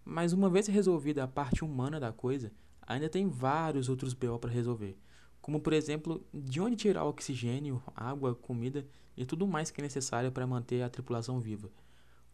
Mas 0.03 0.33
uma 0.33 0.49
vez 0.49 0.67
resolvida 0.67 1.23
a 1.23 1.27
parte 1.27 1.63
humana 1.63 2.01
da 2.01 2.11
coisa, 2.11 2.51
ainda 2.81 3.07
tem 3.07 3.29
vários 3.29 3.87
outros 3.87 4.13
BO 4.13 4.37
para 4.39 4.51
resolver, 4.51 4.97
como 5.47 5.61
por 5.61 5.71
exemplo, 5.71 6.21
de 6.33 6.59
onde 6.59 6.75
tirar 6.75 7.05
oxigênio, 7.05 7.81
água, 7.95 8.35
comida 8.35 8.85
e 9.15 9.25
tudo 9.25 9.47
mais 9.47 9.71
que 9.71 9.79
é 9.79 9.81
necessário 9.81 10.29
para 10.29 10.45
manter 10.45 10.81
a 10.81 10.89
tripulação 10.89 11.39
viva. 11.39 11.71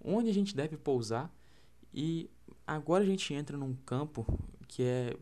Onde 0.03 0.31
a 0.31 0.33
gente 0.33 0.55
deve 0.55 0.77
pousar 0.77 1.31
e 1.93 2.27
agora 2.65 3.03
a 3.03 3.05
gente 3.05 3.31
entra 3.31 3.55
num 3.55 3.75
campo 3.85 4.25
que 4.67 4.81
é 4.81 5.15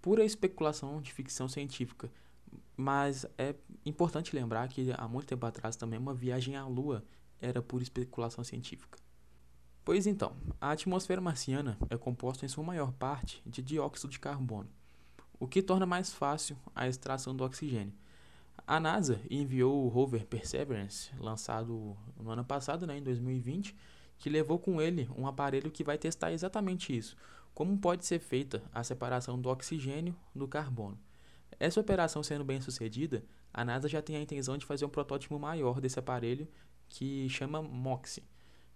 pura 0.00 0.24
especulação 0.24 1.02
de 1.02 1.12
ficção 1.12 1.48
científica. 1.48 2.08
Mas 2.76 3.26
é 3.36 3.56
importante 3.84 4.36
lembrar 4.36 4.68
que 4.68 4.92
há 4.96 5.08
muito 5.08 5.26
tempo 5.26 5.44
atrás 5.44 5.74
também 5.74 5.98
uma 5.98 6.14
viagem 6.14 6.54
à 6.54 6.64
Lua 6.64 7.04
era 7.40 7.60
pura 7.60 7.82
especulação 7.82 8.44
científica. 8.44 8.96
Pois 9.84 10.06
então, 10.06 10.36
a 10.60 10.70
atmosfera 10.70 11.20
marciana 11.20 11.76
é 11.90 11.96
composta 11.96 12.46
em 12.46 12.48
sua 12.48 12.62
maior 12.62 12.92
parte 12.92 13.42
de 13.44 13.60
dióxido 13.60 14.08
de 14.08 14.20
carbono, 14.20 14.70
o 15.42 15.48
que 15.48 15.60
torna 15.60 15.84
mais 15.84 16.12
fácil 16.12 16.56
a 16.72 16.86
extração 16.86 17.34
do 17.34 17.42
oxigênio. 17.42 17.92
A 18.64 18.78
NASA 18.78 19.20
enviou 19.28 19.84
o 19.84 19.88
rover 19.88 20.24
Perseverance, 20.24 21.10
lançado 21.18 21.96
no 22.16 22.30
ano 22.30 22.44
passado, 22.44 22.86
né, 22.86 22.96
em 22.96 23.02
2020, 23.02 23.74
que 24.18 24.30
levou 24.30 24.56
com 24.56 24.80
ele 24.80 25.10
um 25.16 25.26
aparelho 25.26 25.68
que 25.68 25.82
vai 25.82 25.98
testar 25.98 26.30
exatamente 26.30 26.96
isso, 26.96 27.16
como 27.52 27.76
pode 27.76 28.06
ser 28.06 28.20
feita 28.20 28.62
a 28.72 28.84
separação 28.84 29.36
do 29.36 29.48
oxigênio 29.48 30.14
do 30.32 30.46
carbono. 30.46 30.96
Essa 31.58 31.80
operação 31.80 32.22
sendo 32.22 32.44
bem 32.44 32.60
sucedida, 32.60 33.24
a 33.52 33.64
NASA 33.64 33.88
já 33.88 34.00
tem 34.00 34.14
a 34.14 34.22
intenção 34.22 34.56
de 34.56 34.64
fazer 34.64 34.84
um 34.84 34.90
protótipo 34.90 35.36
maior 35.40 35.80
desse 35.80 35.98
aparelho 35.98 36.46
que 36.88 37.28
chama 37.28 37.60
MOXIE, 37.60 38.22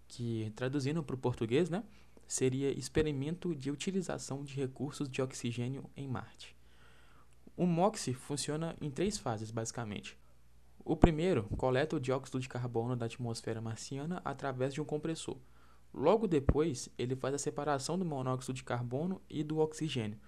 que 0.09 0.53
traduzindo 0.57 1.01
para 1.01 1.15
o 1.15 1.19
português, 1.19 1.71
né, 1.71 1.85
seria 2.27 2.77
Experimento 2.77 3.55
de 3.55 3.71
Utilização 3.71 4.43
de 4.43 4.57
Recursos 4.57 5.09
de 5.09 5.23
Oxigênio 5.23 5.89
em 5.97 6.09
Marte. 6.09 6.56
O 7.57 7.65
MOXIE 7.65 8.13
funciona 8.13 8.77
em 8.81 8.91
três 8.91 9.17
fases, 9.17 9.51
basicamente. 9.51 10.19
O 10.85 10.95
primeiro 10.95 11.45
coleta 11.57 11.97
o 11.97 12.01
dióxido 12.01 12.39
de 12.39 12.49
carbono 12.49 12.95
da 12.95 13.07
atmosfera 13.07 13.63
marciana 13.63 14.21
através 14.25 14.75
de 14.75 14.81
um 14.81 14.85
compressor. 14.85 15.39
Logo 15.93 16.29
depois, 16.29 16.91
ele 16.99 17.17
faz 17.17 17.35
a 17.35 17.39
separação 17.39 17.99
do 17.99 18.05
monóxido 18.05 18.53
de 18.53 18.63
carbono 18.63 19.23
e 19.31 19.43
do 19.43 19.59
oxigênio, 19.59 20.21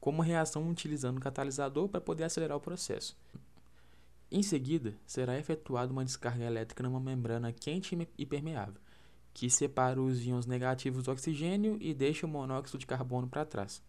como 0.00 0.22
reação 0.22 0.68
utilizando 0.70 1.18
um 1.18 1.20
catalisador 1.20 1.86
para 1.86 2.00
poder 2.00 2.24
acelerar 2.24 2.56
o 2.56 2.60
processo. 2.60 3.14
Em 4.30 4.42
seguida, 4.42 4.96
será 5.04 5.38
efetuada 5.38 5.92
uma 5.92 6.04
descarga 6.04 6.44
elétrica 6.44 6.82
numa 6.82 6.98
membrana 6.98 7.52
quente 7.52 8.08
e 8.16 8.24
permeável, 8.24 8.80
que 9.34 9.50
separa 9.50 10.00
os 10.00 10.24
íons 10.24 10.46
negativos 10.46 11.04
do 11.04 11.12
oxigênio 11.12 11.76
e 11.78 11.92
deixa 11.92 12.26
o 12.26 12.28
monóxido 12.28 12.78
de 12.78 12.86
carbono 12.86 13.28
para 13.28 13.44
trás. 13.44 13.82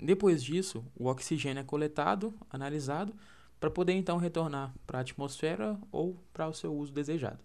Depois 0.00 0.42
disso, 0.42 0.84
o 0.94 1.06
oxigênio 1.06 1.60
é 1.60 1.64
coletado, 1.64 2.32
analisado, 2.48 3.12
para 3.58 3.68
poder 3.68 3.94
então 3.94 4.16
retornar 4.16 4.72
para 4.86 4.98
a 4.98 5.00
atmosfera 5.00 5.76
ou 5.90 6.16
para 6.32 6.46
o 6.46 6.54
seu 6.54 6.72
uso 6.72 6.92
desejado, 6.92 7.40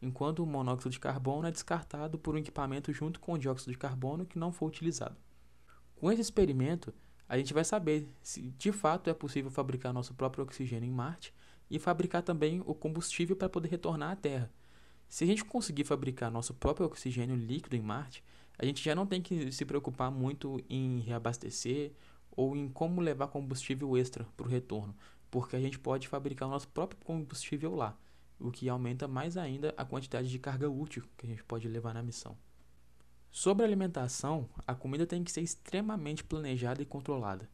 enquanto 0.00 0.42
o 0.42 0.46
monóxido 0.46 0.88
de 0.88 0.98
carbono 0.98 1.46
é 1.46 1.50
descartado 1.50 2.18
por 2.18 2.34
um 2.34 2.38
equipamento 2.38 2.90
junto 2.94 3.20
com 3.20 3.34
o 3.34 3.38
dióxido 3.38 3.72
de 3.72 3.78
carbono 3.78 4.24
que 4.24 4.38
não 4.38 4.50
foi 4.50 4.68
utilizado. 4.68 5.16
Com 5.96 6.10
esse 6.10 6.22
experimento, 6.22 6.94
a 7.28 7.36
gente 7.36 7.52
vai 7.52 7.64
saber 7.64 8.08
se 8.22 8.40
de 8.56 8.72
fato 8.72 9.10
é 9.10 9.14
possível 9.14 9.50
fabricar 9.50 9.92
nosso 9.92 10.14
próprio 10.14 10.44
oxigênio 10.44 10.88
em 10.88 10.92
Marte 10.92 11.34
e 11.70 11.78
fabricar 11.78 12.22
também 12.22 12.62
o 12.64 12.74
combustível 12.74 13.36
para 13.36 13.50
poder 13.50 13.68
retornar 13.68 14.12
à 14.12 14.16
Terra. 14.16 14.50
Se 15.10 15.24
a 15.24 15.26
gente 15.26 15.44
conseguir 15.44 15.84
fabricar 15.84 16.30
nosso 16.30 16.54
próprio 16.54 16.86
oxigênio 16.86 17.36
líquido 17.36 17.76
em 17.76 17.82
Marte, 17.82 18.24
a 18.58 18.64
gente 18.64 18.82
já 18.82 18.94
não 18.94 19.06
tem 19.06 19.22
que 19.22 19.52
se 19.52 19.64
preocupar 19.64 20.10
muito 20.10 20.60
em 20.68 20.98
reabastecer 21.00 21.92
ou 22.32 22.56
em 22.56 22.68
como 22.68 23.00
levar 23.00 23.28
combustível 23.28 23.96
extra 23.96 24.26
para 24.36 24.46
o 24.46 24.50
retorno, 24.50 24.94
porque 25.30 25.54
a 25.54 25.60
gente 25.60 25.78
pode 25.78 26.08
fabricar 26.08 26.48
o 26.48 26.50
nosso 26.50 26.68
próprio 26.68 27.00
combustível 27.04 27.74
lá, 27.74 27.96
o 28.38 28.50
que 28.50 28.68
aumenta 28.68 29.06
mais 29.06 29.36
ainda 29.36 29.72
a 29.76 29.84
quantidade 29.84 30.28
de 30.28 30.38
carga 30.38 30.68
útil 30.68 31.04
que 31.16 31.26
a 31.26 31.28
gente 31.28 31.44
pode 31.44 31.68
levar 31.68 31.94
na 31.94 32.02
missão. 32.02 32.36
Sobre 33.30 33.64
alimentação, 33.64 34.48
a 34.66 34.74
comida 34.74 35.06
tem 35.06 35.22
que 35.22 35.30
ser 35.30 35.42
extremamente 35.42 36.24
planejada 36.24 36.82
e 36.82 36.86
controlada. 36.86 37.48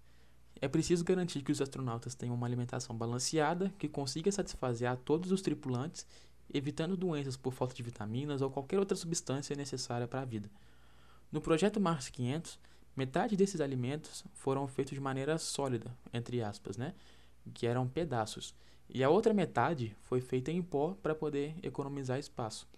É 0.61 0.69
preciso 0.69 1.05
garantir 1.05 1.43
que 1.43 1.53
os 1.53 1.61
astronautas 1.61 2.15
tenham 2.15 2.35
uma 2.35 2.47
alimentação 2.47 2.97
balanceada 2.97 3.75
que 3.79 3.89
consiga 3.89 4.31
satisfazer 4.31 4.89
a 4.89 4.97
todos 4.97 5.33
os 5.33 5.43
tripulantes, 5.43 6.07
evitando 6.53 6.97
doenças 6.97 7.37
por 7.37 7.53
falta 7.53 7.75
de 7.75 7.83
vitaminas 7.83 8.41
ou 8.41 8.51
qualquer 8.51 8.79
outra 8.79 8.97
substância 8.97 9.57
necessária 9.57 10.07
para 10.07 10.23
a 10.23 10.25
vida. 10.25 10.49
No 11.35 11.41
projeto 11.41 11.81
Mars 11.81 12.09
500, 12.11 12.61
metade 12.95 13.37
desses 13.37 13.61
alimentos 13.61 14.25
foram 14.35 14.69
feitos 14.69 14.95
de 14.95 15.01
maneira 15.01 15.37
sólida, 15.37 15.91
entre 16.13 16.41
aspas, 16.41 16.77
né? 16.77 16.95
que 17.53 17.67
eram 17.67 17.89
pedaços, 17.89 18.55
e 18.89 19.03
a 19.03 19.11
outra 19.11 19.35
metade 19.35 19.97
foi 20.03 20.21
feita 20.21 20.53
em 20.53 20.63
pó 20.63 20.97
para 21.03 21.13
poder 21.13 21.57
economizar 21.61 22.21
espaço. 22.21 22.69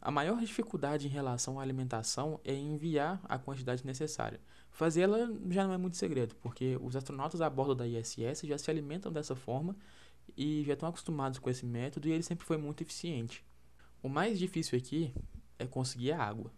A 0.00 0.10
maior 0.10 0.40
dificuldade 0.40 1.06
em 1.06 1.08
relação 1.08 1.60
à 1.60 1.62
alimentação 1.62 2.40
é 2.44 2.52
enviar 2.52 3.20
a 3.22 3.38
quantidade 3.38 3.86
necessária. 3.86 4.40
Fazê-la 4.72 5.30
já 5.48 5.64
não 5.64 5.72
é 5.72 5.78
muito 5.78 5.96
segredo, 5.96 6.34
porque 6.42 6.76
os 6.82 6.96
astronautas 6.96 7.40
a 7.40 7.48
bordo 7.48 7.76
da 7.76 7.86
ISS 7.86 8.40
já 8.42 8.58
se 8.58 8.68
alimentam 8.72 9.12
dessa 9.12 9.36
forma 9.36 9.76
e 10.36 10.64
já 10.64 10.72
estão 10.72 10.88
acostumados 10.88 11.38
com 11.38 11.48
esse 11.48 11.64
método 11.64 12.08
e 12.08 12.10
ele 12.10 12.24
sempre 12.24 12.44
foi 12.44 12.56
muito 12.56 12.82
eficiente. 12.82 13.44
O 14.02 14.08
mais 14.08 14.36
difícil 14.36 14.76
aqui 14.76 15.14
é 15.60 15.64
conseguir 15.64 16.10
a 16.10 16.20
água. 16.20 16.50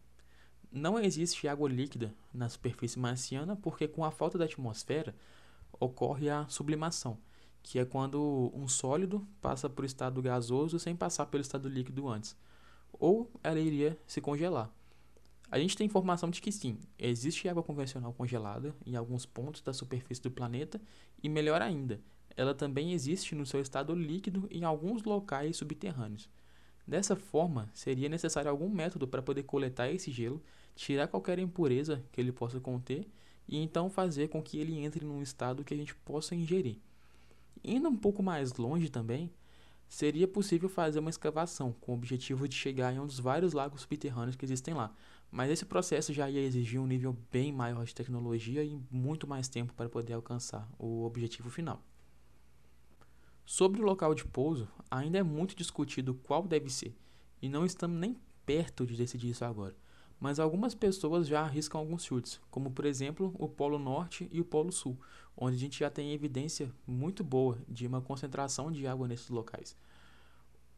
Não 0.73 0.99
existe 0.99 1.49
água 1.49 1.69
líquida 1.69 2.15
na 2.33 2.49
superfície 2.49 2.99
marciana 2.99 3.57
porque 3.57 3.89
com 3.89 4.05
a 4.05 4.11
falta 4.11 4.39
da 4.39 4.45
atmosfera 4.45 5.15
ocorre 5.79 6.31
a 6.31 6.47
sublimação, 6.49 7.19
que 7.63 7.79
é 7.79 7.85
quando 7.85 8.53
um 8.55 8.69
sólido 8.69 9.27
passa 9.41 9.71
o 9.75 9.85
estado 9.85 10.23
gasoso 10.23 10.79
sem 10.79 10.95
passar 10.95 11.27
pelo 11.27 11.43
estado 11.43 11.69
líquido 11.69 12.09
antes 12.09 12.37
ou 12.93 13.31
ela 13.43 13.59
iria 13.59 13.99
se 14.07 14.21
congelar. 14.21 14.71
A 15.51 15.59
gente 15.59 15.77
tem 15.77 15.87
informação 15.87 16.31
de 16.31 16.41
que 16.41 16.53
sim, 16.53 16.79
existe 16.99 17.49
água 17.49 17.63
convencional 17.63 18.13
congelada 18.13 18.75
em 18.87 18.95
alguns 18.95 19.27
pontos 19.27 19.63
da 19.63 19.73
superfície 19.73 20.23
do 20.23 20.31
planeta 20.31 20.81
e 21.23 21.29
melhor 21.29 21.61
ainda, 21.61 22.01
ela 22.37 22.55
também 22.55 22.93
existe 22.93 23.35
no 23.35 23.45
seu 23.45 23.61
estado 23.61 23.95
líquido 23.95 24.47
em 24.51 24.65
alguns 24.65 25.03
locais 25.03 25.57
subterrâneos. 25.57 26.29
Dessa 26.87 27.17
forma, 27.17 27.69
seria 27.75 28.09
necessário 28.09 28.51
algum 28.51 28.69
método 28.69 29.07
para 29.07 29.23
poder 29.23 29.43
coletar 29.43 29.91
esse 29.91 30.11
gelo, 30.11 30.43
tirar 30.75 31.09
qualquer 31.09 31.39
impureza 31.39 32.05
que 32.13 32.21
ele 32.21 32.33
possa 32.33 32.61
conter 32.61 33.07
e 33.49 33.57
então 33.59 33.91
fazer 33.91 34.29
com 34.29 34.43
que 34.43 34.59
ele 34.59 34.79
entre 34.79 35.05
num 35.05 35.21
estado 35.23 35.65
que 35.65 35.75
a 35.75 35.77
gente 35.77 35.95
possa 35.95 36.35
ingerir. 36.35 36.79
Indo 37.63 37.89
um 37.89 37.97
pouco 37.97 38.23
mais 38.23 38.55
longe 38.55 38.89
também, 38.89 39.33
seria 39.89 40.29
possível 40.29 40.69
fazer 40.69 41.01
uma 41.01 41.11
escavação 41.11 41.73
com 41.73 41.93
o 41.93 41.95
objetivo 41.97 42.49
de 42.49 42.55
chegar 42.55 42.95
em 42.95 43.01
um 43.01 43.07
dos 43.07 43.19
vários 43.19 43.53
lagos 43.53 43.83
subterrâneos 43.83 44.37
que 44.37 44.45
existem 44.45 44.73
lá. 44.73 44.95
Mas 45.31 45.51
esse 45.51 45.65
processo 45.65 46.13
já 46.13 46.31
ia 46.31 46.41
exigir 46.41 46.81
um 46.81 46.87
nível 46.87 47.17
bem 47.31 47.53
maior 47.53 47.85
de 47.85 47.95
tecnologia 47.95 48.63
e 48.65 48.81
muito 48.91 49.27
mais 49.27 49.49
tempo 49.49 49.75
para 49.75 49.89
poder 49.89 50.13
alcançar 50.13 50.69
o 50.79 51.05
objetivo 51.05 51.51
final. 51.51 51.83
Sobre 53.45 53.81
o 53.81 53.85
local 53.85 54.15
de 54.15 54.25
pouso, 54.25 54.69
ainda 54.89 55.19
é 55.19 55.23
muito 55.25 55.57
discutido 55.57 56.15
qual 56.15 56.47
deve 56.47 56.71
ser, 56.71 56.97
e 57.43 57.49
não 57.49 57.67
estamos 57.67 57.99
nem 57.99 58.17
perto 58.47 58.87
de 58.87 58.97
decidir 58.97 59.31
isso 59.31 59.45
agora. 59.45 59.75
Mas 60.21 60.39
algumas 60.39 60.75
pessoas 60.75 61.27
já 61.27 61.41
arriscam 61.41 61.81
alguns 61.81 62.05
chutes, 62.05 62.39
como 62.51 62.71
por 62.71 62.85
exemplo 62.85 63.35
o 63.39 63.49
Polo 63.49 63.79
Norte 63.79 64.29
e 64.31 64.39
o 64.39 64.45
Polo 64.45 64.71
Sul, 64.71 65.01
onde 65.35 65.57
a 65.57 65.59
gente 65.59 65.81
já 65.81 65.89
tem 65.89 66.13
evidência 66.13 66.71
muito 66.87 67.25
boa 67.25 67.59
de 67.67 67.87
uma 67.87 68.03
concentração 68.03 68.71
de 68.71 68.87
água 68.87 69.09
nesses 69.09 69.31
locais. 69.31 69.75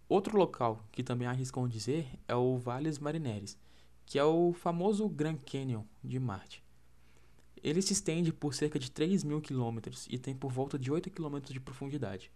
Outro 0.09 0.39
local 0.39 0.87
que 0.93 1.03
também 1.03 1.27
arriscam 1.27 1.67
dizer 1.67 2.07
é 2.29 2.37
o 2.37 2.57
Valles 2.57 3.01
Marineris, 3.01 3.59
que 4.07 4.19
é 4.19 4.25
o 4.25 4.53
famoso 4.53 5.09
Grand 5.09 5.39
Canyon 5.39 5.83
de 6.05 6.21
Marte. 6.21 6.63
Ele 7.63 7.83
se 7.83 7.93
estende 7.93 8.33
por 8.33 8.55
cerca 8.55 8.79
de 8.79 8.91
3 8.91 9.25
mil 9.25 9.41
quilômetros 9.41 10.07
e 10.11 10.19
tem 10.19 10.37
por 10.37 10.53
volta 10.53 10.79
de 10.79 10.93
8 10.93 11.11
quilômetros 11.11 11.53
de 11.53 11.61
profundidade. 11.61 12.31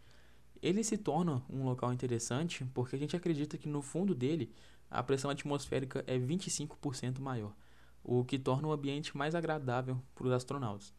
Ele 0.62 0.82
se 0.82 0.96
torna 0.96 1.44
um 1.50 1.64
local 1.64 1.92
interessante 1.92 2.64
porque 2.72 2.96
a 2.96 2.98
gente 2.98 3.14
acredita 3.14 3.58
que 3.58 3.68
no 3.68 3.82
fundo 3.82 4.14
dele 4.14 4.50
a 4.90 5.02
pressão 5.02 5.30
atmosférica 5.30 6.04
é 6.06 6.18
25% 6.18 7.20
maior, 7.20 7.54
o 8.02 8.24
que 8.24 8.38
torna 8.38 8.68
o 8.68 8.72
ambiente 8.72 9.16
mais 9.16 9.34
agradável 9.34 10.00
para 10.14 10.26
os 10.26 10.32
astronautas 10.32 10.94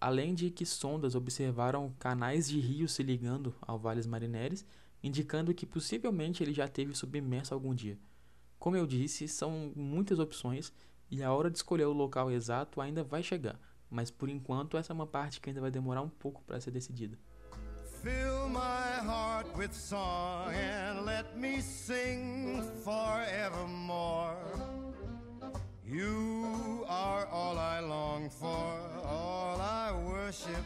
além 0.00 0.34
de 0.34 0.50
que 0.50 0.66
sondas 0.66 1.14
observaram 1.14 1.92
canais 1.98 2.48
de 2.48 2.60
rios 2.60 2.92
se 2.92 3.02
ligando 3.02 3.54
ao 3.60 3.78
Vales 3.78 4.06
Marineris, 4.06 4.64
indicando 5.02 5.54
que 5.54 5.66
possivelmente 5.66 6.42
ele 6.42 6.52
já 6.52 6.68
teve 6.68 6.94
submerso 6.94 7.54
algum 7.54 7.74
dia. 7.74 7.98
Como 8.58 8.76
eu 8.76 8.86
disse, 8.86 9.28
são 9.28 9.72
muitas 9.74 10.18
opções 10.18 10.72
e 11.10 11.22
a 11.22 11.32
hora 11.32 11.50
de 11.50 11.58
escolher 11.58 11.84
o 11.84 11.92
local 11.92 12.30
exato 12.30 12.80
ainda 12.80 13.04
vai 13.04 13.22
chegar, 13.22 13.58
mas 13.88 14.10
por 14.10 14.28
enquanto 14.28 14.76
essa 14.76 14.92
é 14.92 14.94
uma 14.94 15.06
parte 15.06 15.40
que 15.40 15.48
ainda 15.48 15.60
vai 15.60 15.70
demorar 15.70 16.02
um 16.02 16.08
pouco 16.08 16.42
para 16.42 16.60
ser 16.60 16.70
decidida. 16.70 17.18
Fill 18.02 18.48
my 18.48 19.04
heart 19.04 19.46
with 19.56 19.72
song 19.72 20.52
and 20.54 21.04
let 21.04 21.36
me 21.36 21.60
sing 21.60 22.62
forevermore. 22.84 24.36
You 25.84 26.84
are 26.88 27.26
all 27.26 27.58
I 27.58 27.80
long 27.80 28.28
for, 28.28 28.46
all 29.04 29.60
I 29.60 29.92
worship 29.92 30.64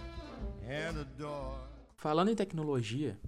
and 0.67 1.01
adore. 1.01 1.69
Falando 1.97 2.31
em 2.31 2.35
tecnologia, 2.35 3.19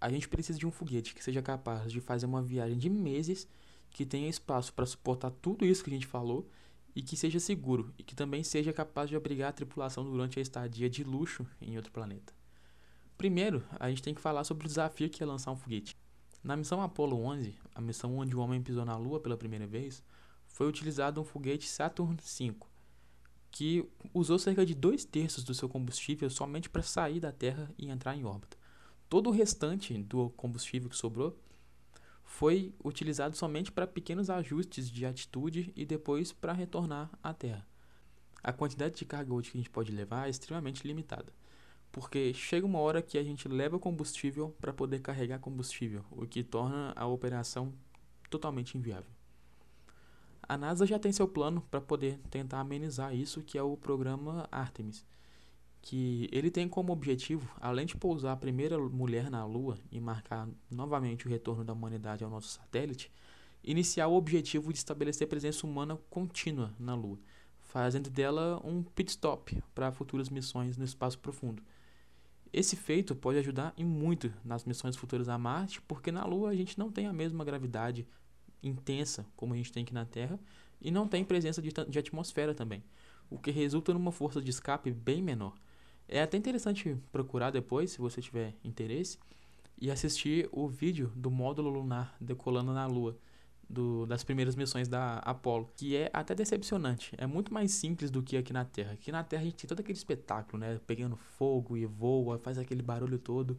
a 0.00 0.10
gente 0.10 0.28
precisa 0.28 0.58
de 0.58 0.66
um 0.66 0.70
foguete 0.70 1.14
que 1.14 1.22
seja 1.22 1.42
capaz 1.42 1.92
de 1.92 2.00
fazer 2.00 2.26
uma 2.26 2.42
viagem 2.42 2.78
de 2.78 2.90
meses, 2.90 3.46
que 3.90 4.04
tenha 4.04 4.28
espaço 4.28 4.72
para 4.72 4.86
suportar 4.86 5.30
tudo 5.30 5.64
isso 5.64 5.84
que 5.84 5.90
a 5.90 5.94
gente 5.94 6.06
falou 6.06 6.48
e 6.94 7.02
que 7.02 7.16
seja 7.16 7.38
seguro 7.38 7.92
e 7.98 8.02
que 8.02 8.14
também 8.14 8.42
seja 8.42 8.72
capaz 8.72 9.08
de 9.08 9.16
abrigar 9.16 9.50
a 9.50 9.52
tripulação 9.52 10.04
durante 10.04 10.38
a 10.38 10.42
estadia 10.42 10.90
de 10.90 11.04
luxo 11.04 11.46
em 11.60 11.76
outro 11.76 11.92
planeta. 11.92 12.41
Primeiro, 13.16 13.64
a 13.78 13.88
gente 13.88 14.02
tem 14.02 14.14
que 14.14 14.20
falar 14.20 14.44
sobre 14.44 14.64
o 14.64 14.68
desafio 14.68 15.08
que 15.08 15.22
é 15.22 15.26
lançar 15.26 15.52
um 15.52 15.56
foguete. 15.56 15.96
Na 16.42 16.56
missão 16.56 16.82
Apollo 16.82 17.16
11, 17.24 17.54
a 17.74 17.80
missão 17.80 18.18
onde 18.18 18.34
o 18.34 18.40
homem 18.40 18.60
pisou 18.60 18.84
na 18.84 18.96
Lua 18.96 19.20
pela 19.20 19.36
primeira 19.36 19.66
vez, 19.66 20.02
foi 20.48 20.66
utilizado 20.68 21.20
um 21.20 21.24
foguete 21.24 21.68
Saturn 21.68 22.16
V, 22.16 22.54
que 23.50 23.88
usou 24.12 24.38
cerca 24.38 24.66
de 24.66 24.74
dois 24.74 25.04
terços 25.04 25.44
do 25.44 25.54
seu 25.54 25.68
combustível 25.68 26.28
somente 26.28 26.68
para 26.68 26.82
sair 26.82 27.20
da 27.20 27.30
Terra 27.30 27.70
e 27.78 27.88
entrar 27.88 28.16
em 28.16 28.24
órbita. 28.24 28.56
Todo 29.08 29.28
o 29.28 29.32
restante 29.32 29.96
do 30.02 30.30
combustível 30.30 30.88
que 30.88 30.96
sobrou 30.96 31.38
foi 32.24 32.74
utilizado 32.82 33.36
somente 33.36 33.70
para 33.70 33.86
pequenos 33.86 34.30
ajustes 34.30 34.90
de 34.90 35.04
atitude 35.04 35.72
e 35.76 35.84
depois 35.84 36.32
para 36.32 36.52
retornar 36.52 37.10
à 37.22 37.34
Terra. 37.34 37.66
A 38.42 38.52
quantidade 38.52 38.96
de 38.96 39.04
carga 39.04 39.32
útil 39.32 39.52
que 39.52 39.58
a 39.58 39.60
gente 39.60 39.70
pode 39.70 39.92
levar 39.92 40.26
é 40.26 40.30
extremamente 40.30 40.86
limitada, 40.86 41.32
porque 41.92 42.32
chega 42.32 42.66
uma 42.66 42.78
hora 42.78 43.02
que 43.02 43.18
a 43.18 43.22
gente 43.22 43.46
leva 43.46 43.78
combustível 43.78 44.56
para 44.60 44.72
poder 44.72 45.00
carregar 45.00 45.38
combustível, 45.38 46.02
o 46.10 46.26
que 46.26 46.42
torna 46.42 46.92
a 46.96 47.06
operação 47.06 47.72
totalmente 48.30 48.76
inviável. 48.76 49.10
A 50.42 50.56
NASA 50.56 50.86
já 50.86 50.98
tem 50.98 51.12
seu 51.12 51.28
plano 51.28 51.62
para 51.70 51.80
poder 51.80 52.18
tentar 52.30 52.60
amenizar 52.60 53.14
isso, 53.14 53.42
que 53.42 53.56
é 53.56 53.62
o 53.62 53.76
programa 53.76 54.48
Artemis, 54.50 55.04
que 55.82 56.28
ele 56.32 56.50
tem 56.50 56.68
como 56.68 56.92
objetivo, 56.92 57.48
além 57.60 57.86
de 57.86 57.96
pousar 57.96 58.32
a 58.32 58.36
primeira 58.36 58.78
mulher 58.78 59.30
na 59.30 59.44
Lua 59.44 59.78
e 59.90 60.00
marcar 60.00 60.48
novamente 60.70 61.26
o 61.26 61.30
retorno 61.30 61.64
da 61.64 61.72
humanidade 61.72 62.24
ao 62.24 62.30
nosso 62.30 62.48
satélite, 62.48 63.10
iniciar 63.62 64.08
o 64.08 64.14
objetivo 64.14 64.72
de 64.72 64.78
estabelecer 64.78 65.28
presença 65.28 65.66
humana 65.66 65.98
contínua 66.08 66.72
na 66.78 66.94
Lua, 66.94 67.18
fazendo 67.60 68.10
dela 68.10 68.60
um 68.64 68.82
pit 68.82 69.10
stop 69.10 69.62
para 69.74 69.92
futuras 69.92 70.28
missões 70.28 70.76
no 70.76 70.84
espaço 70.84 71.18
profundo. 71.18 71.62
Esse 72.52 72.76
feito 72.76 73.14
pode 73.14 73.38
ajudar 73.38 73.72
em 73.78 73.84
muito 73.84 74.32
nas 74.44 74.64
missões 74.64 74.94
futuras 74.94 75.28
a 75.28 75.38
Marte, 75.38 75.80
porque 75.82 76.12
na 76.12 76.24
Lua 76.24 76.50
a 76.50 76.54
gente 76.54 76.78
não 76.78 76.90
tem 76.90 77.06
a 77.06 77.12
mesma 77.12 77.44
gravidade 77.44 78.06
intensa 78.62 79.26
como 79.34 79.54
a 79.54 79.56
gente 79.56 79.72
tem 79.72 79.82
aqui 79.82 79.94
na 79.94 80.04
Terra 80.04 80.38
e 80.80 80.90
não 80.90 81.08
tem 81.08 81.24
presença 81.24 81.62
de, 81.62 81.70
de 81.88 81.98
atmosfera 81.98 82.54
também, 82.54 82.84
o 83.30 83.38
que 83.38 83.50
resulta 83.50 83.94
numa 83.94 84.12
força 84.12 84.40
de 84.40 84.50
escape 84.50 84.90
bem 84.90 85.22
menor. 85.22 85.54
É 86.06 86.20
até 86.20 86.36
interessante 86.36 86.96
procurar 87.10 87.50
depois, 87.50 87.92
se 87.92 87.98
você 87.98 88.20
tiver 88.20 88.54
interesse, 88.62 89.18
e 89.80 89.90
assistir 89.90 90.48
o 90.52 90.68
vídeo 90.68 91.10
do 91.16 91.30
módulo 91.30 91.70
lunar 91.70 92.14
decolando 92.20 92.72
na 92.72 92.86
Lua, 92.86 93.16
do, 93.72 94.04
das 94.04 94.22
primeiras 94.22 94.54
missões 94.54 94.86
da 94.86 95.16
Apollo, 95.20 95.70
que 95.74 95.96
é 95.96 96.10
até 96.12 96.34
decepcionante. 96.34 97.14
É 97.16 97.26
muito 97.26 97.52
mais 97.52 97.72
simples 97.72 98.10
do 98.10 98.22
que 98.22 98.36
aqui 98.36 98.52
na 98.52 98.64
Terra. 98.64 98.92
Aqui 98.92 99.10
na 99.10 99.24
Terra 99.24 99.42
a 99.42 99.44
gente 99.46 99.56
tem 99.56 99.68
todo 99.68 99.80
aquele 99.80 99.96
espetáculo, 99.96 100.58
né? 100.58 100.78
Pegando 100.86 101.16
fogo 101.16 101.76
e 101.76 101.86
voa, 101.86 102.38
faz 102.38 102.58
aquele 102.58 102.82
barulho 102.82 103.18
todo. 103.18 103.58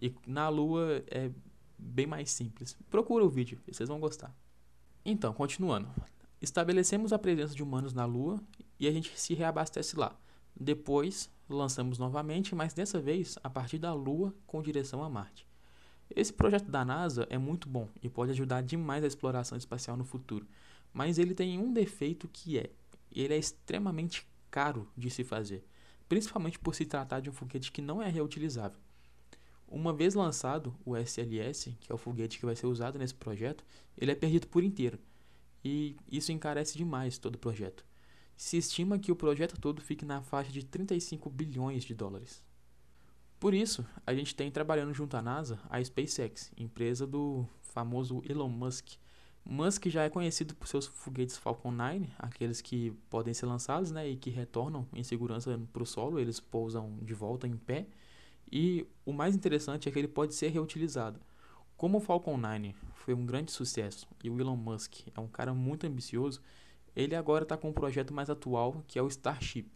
E 0.00 0.14
na 0.26 0.48
Lua 0.48 1.04
é 1.08 1.30
bem 1.78 2.06
mais 2.06 2.30
simples. 2.30 2.76
Procura 2.90 3.24
o 3.24 3.28
vídeo, 3.28 3.60
vocês 3.70 3.88
vão 3.88 4.00
gostar. 4.00 4.34
Então, 5.04 5.34
continuando. 5.34 5.88
Estabelecemos 6.40 7.12
a 7.12 7.18
presença 7.18 7.54
de 7.54 7.62
humanos 7.62 7.92
na 7.92 8.06
Lua 8.06 8.40
e 8.80 8.88
a 8.88 8.90
gente 8.90 9.18
se 9.20 9.34
reabastece 9.34 9.96
lá. 9.96 10.16
Depois, 10.58 11.30
lançamos 11.48 11.98
novamente, 11.98 12.54
mas 12.54 12.72
dessa 12.72 12.98
vez 12.98 13.38
a 13.44 13.50
partir 13.50 13.78
da 13.78 13.92
Lua 13.92 14.34
com 14.46 14.62
direção 14.62 15.04
a 15.04 15.10
Marte. 15.10 15.46
Esse 16.14 16.32
projeto 16.32 16.70
da 16.70 16.84
NASA 16.84 17.26
é 17.30 17.38
muito 17.38 17.68
bom 17.68 17.88
e 18.02 18.08
pode 18.08 18.32
ajudar 18.32 18.62
demais 18.62 19.02
a 19.02 19.06
exploração 19.06 19.56
espacial 19.56 19.96
no 19.96 20.04
futuro, 20.04 20.46
mas 20.92 21.18
ele 21.18 21.34
tem 21.34 21.58
um 21.58 21.72
defeito 21.72 22.28
que 22.28 22.58
é, 22.58 22.70
ele 23.10 23.34
é 23.34 23.38
extremamente 23.38 24.26
caro 24.50 24.88
de 24.96 25.10
se 25.10 25.24
fazer, 25.24 25.64
principalmente 26.08 26.58
por 26.58 26.74
se 26.74 26.84
tratar 26.84 27.20
de 27.20 27.30
um 27.30 27.32
foguete 27.32 27.72
que 27.72 27.80
não 27.80 28.02
é 28.02 28.08
reutilizável. 28.08 28.78
Uma 29.66 29.92
vez 29.92 30.14
lançado 30.14 30.74
o 30.84 30.94
SLS, 30.96 31.74
que 31.80 31.90
é 31.90 31.94
o 31.94 31.98
foguete 31.98 32.38
que 32.38 32.44
vai 32.44 32.54
ser 32.54 32.66
usado 32.66 32.98
nesse 32.98 33.14
projeto, 33.14 33.64
ele 33.96 34.12
é 34.12 34.14
perdido 34.14 34.46
por 34.46 34.62
inteiro, 34.62 34.98
e 35.64 35.96
isso 36.10 36.30
encarece 36.30 36.76
demais 36.76 37.16
todo 37.16 37.36
o 37.36 37.38
projeto. 37.38 37.84
Se 38.36 38.58
estima 38.58 38.98
que 38.98 39.10
o 39.10 39.16
projeto 39.16 39.58
todo 39.58 39.80
fique 39.80 40.04
na 40.04 40.20
faixa 40.20 40.52
de 40.52 40.64
35 40.64 41.30
bilhões 41.30 41.84
de 41.84 41.94
dólares. 41.94 42.44
Por 43.42 43.54
isso, 43.54 43.84
a 44.06 44.14
gente 44.14 44.36
tem 44.36 44.52
trabalhando 44.52 44.94
junto 44.94 45.16
à 45.16 45.20
NASA 45.20 45.58
a 45.68 45.82
SpaceX, 45.82 46.52
empresa 46.56 47.04
do 47.04 47.44
famoso 47.60 48.22
Elon 48.24 48.48
Musk. 48.48 48.90
Musk 49.44 49.88
já 49.88 50.04
é 50.04 50.08
conhecido 50.08 50.54
por 50.54 50.68
seus 50.68 50.86
foguetes 50.86 51.36
Falcon 51.36 51.72
9, 51.72 52.08
aqueles 52.20 52.60
que 52.60 52.92
podem 53.10 53.34
ser 53.34 53.46
lançados 53.46 53.90
né, 53.90 54.08
e 54.08 54.16
que 54.16 54.30
retornam 54.30 54.86
em 54.92 55.02
segurança 55.02 55.60
para 55.72 55.82
o 55.82 55.84
solo, 55.84 56.20
eles 56.20 56.38
pousam 56.38 56.96
de 57.02 57.14
volta 57.14 57.48
em 57.48 57.56
pé. 57.56 57.88
E 58.48 58.86
o 59.04 59.12
mais 59.12 59.34
interessante 59.34 59.88
é 59.88 59.92
que 59.92 59.98
ele 59.98 60.06
pode 60.06 60.36
ser 60.36 60.50
reutilizado. 60.50 61.18
Como 61.76 61.98
o 61.98 62.00
Falcon 62.00 62.36
9 62.36 62.76
foi 62.94 63.12
um 63.12 63.26
grande 63.26 63.50
sucesso 63.50 64.06
e 64.22 64.30
o 64.30 64.40
Elon 64.40 64.54
Musk 64.54 65.08
é 65.12 65.18
um 65.18 65.26
cara 65.26 65.52
muito 65.52 65.84
ambicioso, 65.84 66.40
ele 66.94 67.16
agora 67.16 67.42
está 67.42 67.56
com 67.56 67.70
um 67.70 67.72
projeto 67.72 68.14
mais 68.14 68.30
atual 68.30 68.84
que 68.86 69.00
é 69.00 69.02
o 69.02 69.08
Starship, 69.08 69.68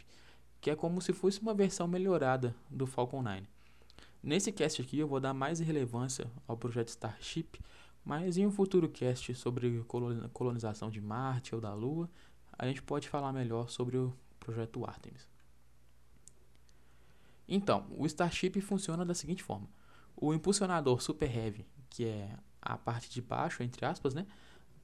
que 0.61 0.71
é 0.71 0.77
como 0.77 1.01
se 1.01 1.13
fosse 1.13 1.41
uma 1.41 1.53
versão 1.53 1.89
melhorada 1.89 2.55
do 2.71 2.87
Falcon 2.87 3.23
9. 3.23 3.56
Nesse 4.27 4.51
cast 4.51 4.83
aqui 4.83 4.99
eu 4.99 5.07
vou 5.07 5.21
dar 5.21 5.33
mais 5.33 5.61
relevância 5.61 6.29
ao 6.49 6.57
projeto 6.57 6.89
Starship, 6.89 7.61
mas 8.05 8.37
em 8.37 8.45
um 8.45 8.51
futuro 8.51 8.89
cast 8.89 9.33
sobre 9.37 9.85
colonização 10.33 10.91
de 10.91 11.01
Marte 11.01 11.55
ou 11.55 11.61
da 11.61 11.73
Lua, 11.73 12.11
a 12.59 12.67
gente 12.67 12.83
pode 12.83 13.09
falar 13.09 13.33
melhor 13.33 13.71
sobre 13.71 13.97
o 13.97 14.13
projeto 14.41 14.85
Artemis. 14.85 15.29
Então, 17.47 17.87
o 17.97 18.05
Starship 18.05 18.61
funciona 18.61 19.07
da 19.07 19.15
seguinte 19.15 19.45
forma: 19.45 19.69
o 20.17 20.35
impulsionador 20.35 21.01
Super 21.01 21.33
Heavy, 21.33 21.65
que 21.89 22.07
é 22.07 22.37
a 22.61 22.77
parte 22.77 23.09
de 23.09 23.23
baixo, 23.23 23.63
entre 23.63 23.87
aspas, 23.87 24.13
né, 24.13 24.27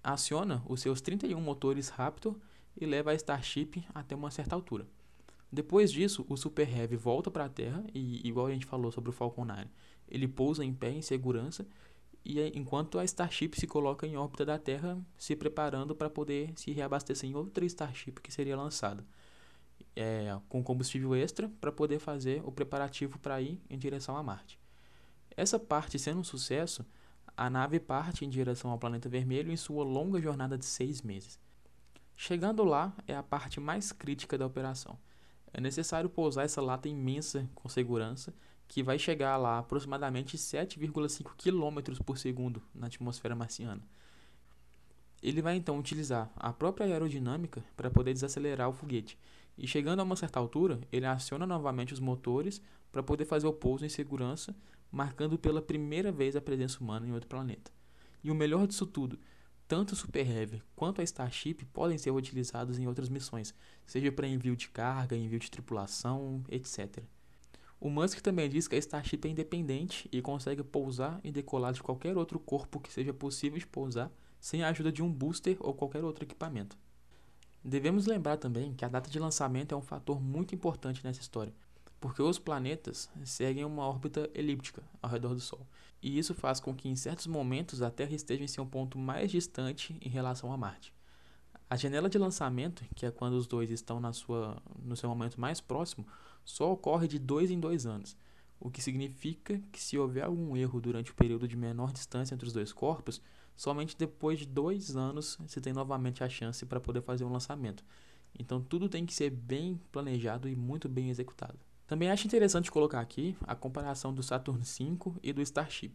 aciona 0.04 0.62
os 0.68 0.80
seus 0.80 1.00
31 1.00 1.40
motores 1.40 1.88
Raptor 1.88 2.36
e 2.80 2.86
leva 2.86 3.10
a 3.10 3.14
Starship 3.14 3.84
até 3.92 4.14
uma 4.14 4.30
certa 4.30 4.54
altura. 4.54 4.86
Depois 5.52 5.92
disso, 5.92 6.24
o 6.30 6.36
Super 6.36 6.66
Heavy 6.66 6.96
volta 6.96 7.30
para 7.30 7.44
a 7.44 7.48
Terra 7.48 7.84
e, 7.92 8.26
igual 8.26 8.46
a 8.46 8.50
gente 8.50 8.64
falou 8.64 8.90
sobre 8.90 9.10
o 9.10 9.12
Falcon 9.12 9.44
9, 9.44 9.66
ele 10.08 10.26
pousa 10.26 10.64
em 10.64 10.72
pé 10.72 10.90
em 10.90 11.02
segurança 11.02 11.66
e 12.24 12.40
enquanto 12.56 12.98
a 12.98 13.04
Starship 13.04 13.50
se 13.60 13.66
coloca 13.66 14.06
em 14.06 14.16
órbita 14.16 14.46
da 14.46 14.58
Terra, 14.58 14.98
se 15.18 15.36
preparando 15.36 15.94
para 15.94 16.08
poder 16.08 16.54
se 16.56 16.70
reabastecer 16.70 17.28
em 17.28 17.34
outra 17.34 17.66
Starship 17.66 18.12
que 18.22 18.32
seria 18.32 18.56
lançada, 18.56 19.04
é, 19.94 20.38
com 20.48 20.62
combustível 20.64 21.14
extra 21.14 21.50
para 21.60 21.70
poder 21.70 21.98
fazer 21.98 22.40
o 22.46 22.50
preparativo 22.50 23.18
para 23.18 23.38
ir 23.42 23.60
em 23.68 23.76
direção 23.76 24.16
a 24.16 24.22
Marte. 24.22 24.58
Essa 25.36 25.58
parte 25.58 25.98
sendo 25.98 26.20
um 26.20 26.24
sucesso, 26.24 26.82
a 27.36 27.50
nave 27.50 27.78
parte 27.78 28.24
em 28.24 28.30
direção 28.30 28.70
ao 28.70 28.78
planeta 28.78 29.06
vermelho 29.06 29.52
em 29.52 29.56
sua 29.56 29.84
longa 29.84 30.18
jornada 30.18 30.56
de 30.56 30.64
seis 30.64 31.02
meses. 31.02 31.38
Chegando 32.16 32.64
lá 32.64 32.96
é 33.06 33.14
a 33.14 33.22
parte 33.22 33.60
mais 33.60 33.92
crítica 33.92 34.38
da 34.38 34.46
operação 34.46 34.98
é 35.52 35.60
necessário 35.60 36.08
pousar 36.08 36.44
essa 36.44 36.60
lata 36.60 36.88
imensa 36.88 37.48
com 37.54 37.68
segurança, 37.68 38.34
que 38.66 38.82
vai 38.82 38.98
chegar 38.98 39.36
lá 39.36 39.58
aproximadamente 39.58 40.38
7,5 40.38 41.32
km 41.36 42.02
por 42.02 42.16
segundo 42.16 42.62
na 42.74 42.86
atmosfera 42.86 43.34
marciana. 43.34 43.82
Ele 45.22 45.42
vai 45.42 45.56
então 45.56 45.78
utilizar 45.78 46.32
a 46.34 46.52
própria 46.52 46.86
aerodinâmica 46.86 47.62
para 47.76 47.90
poder 47.90 48.12
desacelerar 48.12 48.68
o 48.68 48.72
foguete, 48.72 49.18
e 49.56 49.66
chegando 49.66 50.00
a 50.00 50.02
uma 50.02 50.16
certa 50.16 50.40
altura, 50.40 50.80
ele 50.90 51.06
aciona 51.06 51.46
novamente 51.46 51.92
os 51.92 52.00
motores 52.00 52.62
para 52.90 53.02
poder 53.02 53.24
fazer 53.24 53.46
o 53.46 53.52
pouso 53.52 53.84
em 53.84 53.88
segurança, 53.88 54.54
marcando 54.90 55.38
pela 55.38 55.62
primeira 55.62 56.10
vez 56.10 56.34
a 56.34 56.40
presença 56.40 56.80
humana 56.80 57.06
em 57.06 57.12
outro 57.12 57.28
planeta. 57.28 57.70
E 58.24 58.30
o 58.30 58.34
melhor 58.34 58.66
disso 58.66 58.86
tudo, 58.86 59.18
tanto 59.72 59.92
o 59.92 59.96
Super 59.96 60.30
Heavy 60.30 60.62
quanto 60.76 61.00
a 61.00 61.04
Starship 61.04 61.64
podem 61.72 61.96
ser 61.96 62.10
utilizados 62.10 62.78
em 62.78 62.86
outras 62.86 63.08
missões, 63.08 63.54
seja 63.86 64.12
para 64.12 64.28
envio 64.28 64.54
de 64.54 64.68
carga, 64.68 65.16
envio 65.16 65.38
de 65.38 65.50
tripulação, 65.50 66.44
etc. 66.50 67.02
O 67.80 67.88
Musk 67.88 68.20
também 68.20 68.50
diz 68.50 68.68
que 68.68 68.76
a 68.76 68.78
Starship 68.78 69.20
é 69.24 69.28
independente 69.30 70.10
e 70.12 70.20
consegue 70.20 70.62
pousar 70.62 71.18
e 71.24 71.32
decolar 71.32 71.72
de 71.72 71.82
qualquer 71.82 72.18
outro 72.18 72.38
corpo 72.38 72.78
que 72.78 72.92
seja 72.92 73.14
possível 73.14 73.58
de 73.58 73.66
pousar 73.66 74.12
sem 74.38 74.62
a 74.62 74.68
ajuda 74.68 74.92
de 74.92 75.02
um 75.02 75.10
booster 75.10 75.56
ou 75.58 75.72
qualquer 75.72 76.04
outro 76.04 76.22
equipamento. 76.22 76.76
Devemos 77.64 78.04
lembrar 78.04 78.36
também 78.36 78.74
que 78.74 78.84
a 78.84 78.88
data 78.88 79.08
de 79.08 79.18
lançamento 79.18 79.74
é 79.74 79.78
um 79.78 79.80
fator 79.80 80.20
muito 80.20 80.54
importante 80.54 81.02
nessa 81.02 81.22
história, 81.22 81.54
porque 82.02 82.20
os 82.20 82.36
planetas 82.36 83.08
seguem 83.24 83.64
uma 83.64 83.86
órbita 83.86 84.28
elíptica 84.34 84.82
ao 85.00 85.08
redor 85.08 85.34
do 85.34 85.40
Sol, 85.40 85.64
e 86.02 86.18
isso 86.18 86.34
faz 86.34 86.58
com 86.58 86.74
que 86.74 86.88
em 86.88 86.96
certos 86.96 87.28
momentos 87.28 87.80
a 87.80 87.92
Terra 87.92 88.12
esteja 88.12 88.42
em 88.42 88.48
seu 88.48 88.66
ponto 88.66 88.98
mais 88.98 89.30
distante 89.30 89.96
em 90.02 90.08
relação 90.08 90.52
a 90.52 90.56
Marte. 90.56 90.92
A 91.70 91.76
janela 91.76 92.10
de 92.10 92.18
lançamento, 92.18 92.84
que 92.96 93.06
é 93.06 93.10
quando 93.12 93.34
os 93.34 93.46
dois 93.46 93.70
estão 93.70 94.00
na 94.00 94.12
sua, 94.12 94.60
no 94.84 94.96
seu 94.96 95.08
momento 95.08 95.40
mais 95.40 95.60
próximo, 95.60 96.04
só 96.44 96.72
ocorre 96.72 97.06
de 97.06 97.20
dois 97.20 97.52
em 97.52 97.60
dois 97.60 97.86
anos, 97.86 98.16
o 98.58 98.68
que 98.68 98.82
significa 98.82 99.62
que 99.70 99.80
se 99.80 99.96
houver 99.96 100.24
algum 100.24 100.56
erro 100.56 100.80
durante 100.80 101.12
o 101.12 101.14
período 101.14 101.46
de 101.46 101.56
menor 101.56 101.92
distância 101.92 102.34
entre 102.34 102.48
os 102.48 102.52
dois 102.52 102.72
corpos, 102.72 103.22
somente 103.54 103.96
depois 103.96 104.40
de 104.40 104.46
dois 104.46 104.96
anos 104.96 105.38
se 105.46 105.60
tem 105.60 105.72
novamente 105.72 106.24
a 106.24 106.28
chance 106.28 106.66
para 106.66 106.80
poder 106.80 107.02
fazer 107.02 107.22
um 107.22 107.32
lançamento. 107.32 107.84
Então 108.36 108.60
tudo 108.60 108.88
tem 108.88 109.06
que 109.06 109.14
ser 109.14 109.30
bem 109.30 109.80
planejado 109.92 110.48
e 110.48 110.56
muito 110.56 110.88
bem 110.88 111.08
executado. 111.08 111.60
Também 111.92 112.10
acho 112.10 112.26
interessante 112.26 112.70
colocar 112.70 113.00
aqui 113.00 113.36
a 113.42 113.54
comparação 113.54 114.14
do 114.14 114.22
Saturn 114.22 114.62
V 114.62 115.12
e 115.22 115.30
do 115.30 115.42
Starship. 115.42 115.92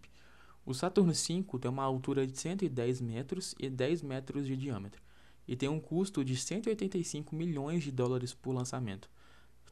O 0.63 0.71
Saturn 0.71 1.12
V 1.12 1.57
tem 1.60 1.71
uma 1.71 1.83
altura 1.83 2.27
de 2.27 2.38
110 2.38 3.01
metros 3.01 3.55
e 3.60 3.67
10 3.67 4.03
metros 4.03 4.45
de 4.45 4.55
diâmetro, 4.55 5.01
e 5.47 5.55
tem 5.55 5.67
um 5.67 5.79
custo 5.79 6.23
de 6.23 6.36
185 6.36 7.36
milhões 7.36 7.83
de 7.83 7.91
dólares 7.91 8.31
por 8.31 8.53
lançamento. 8.53 9.10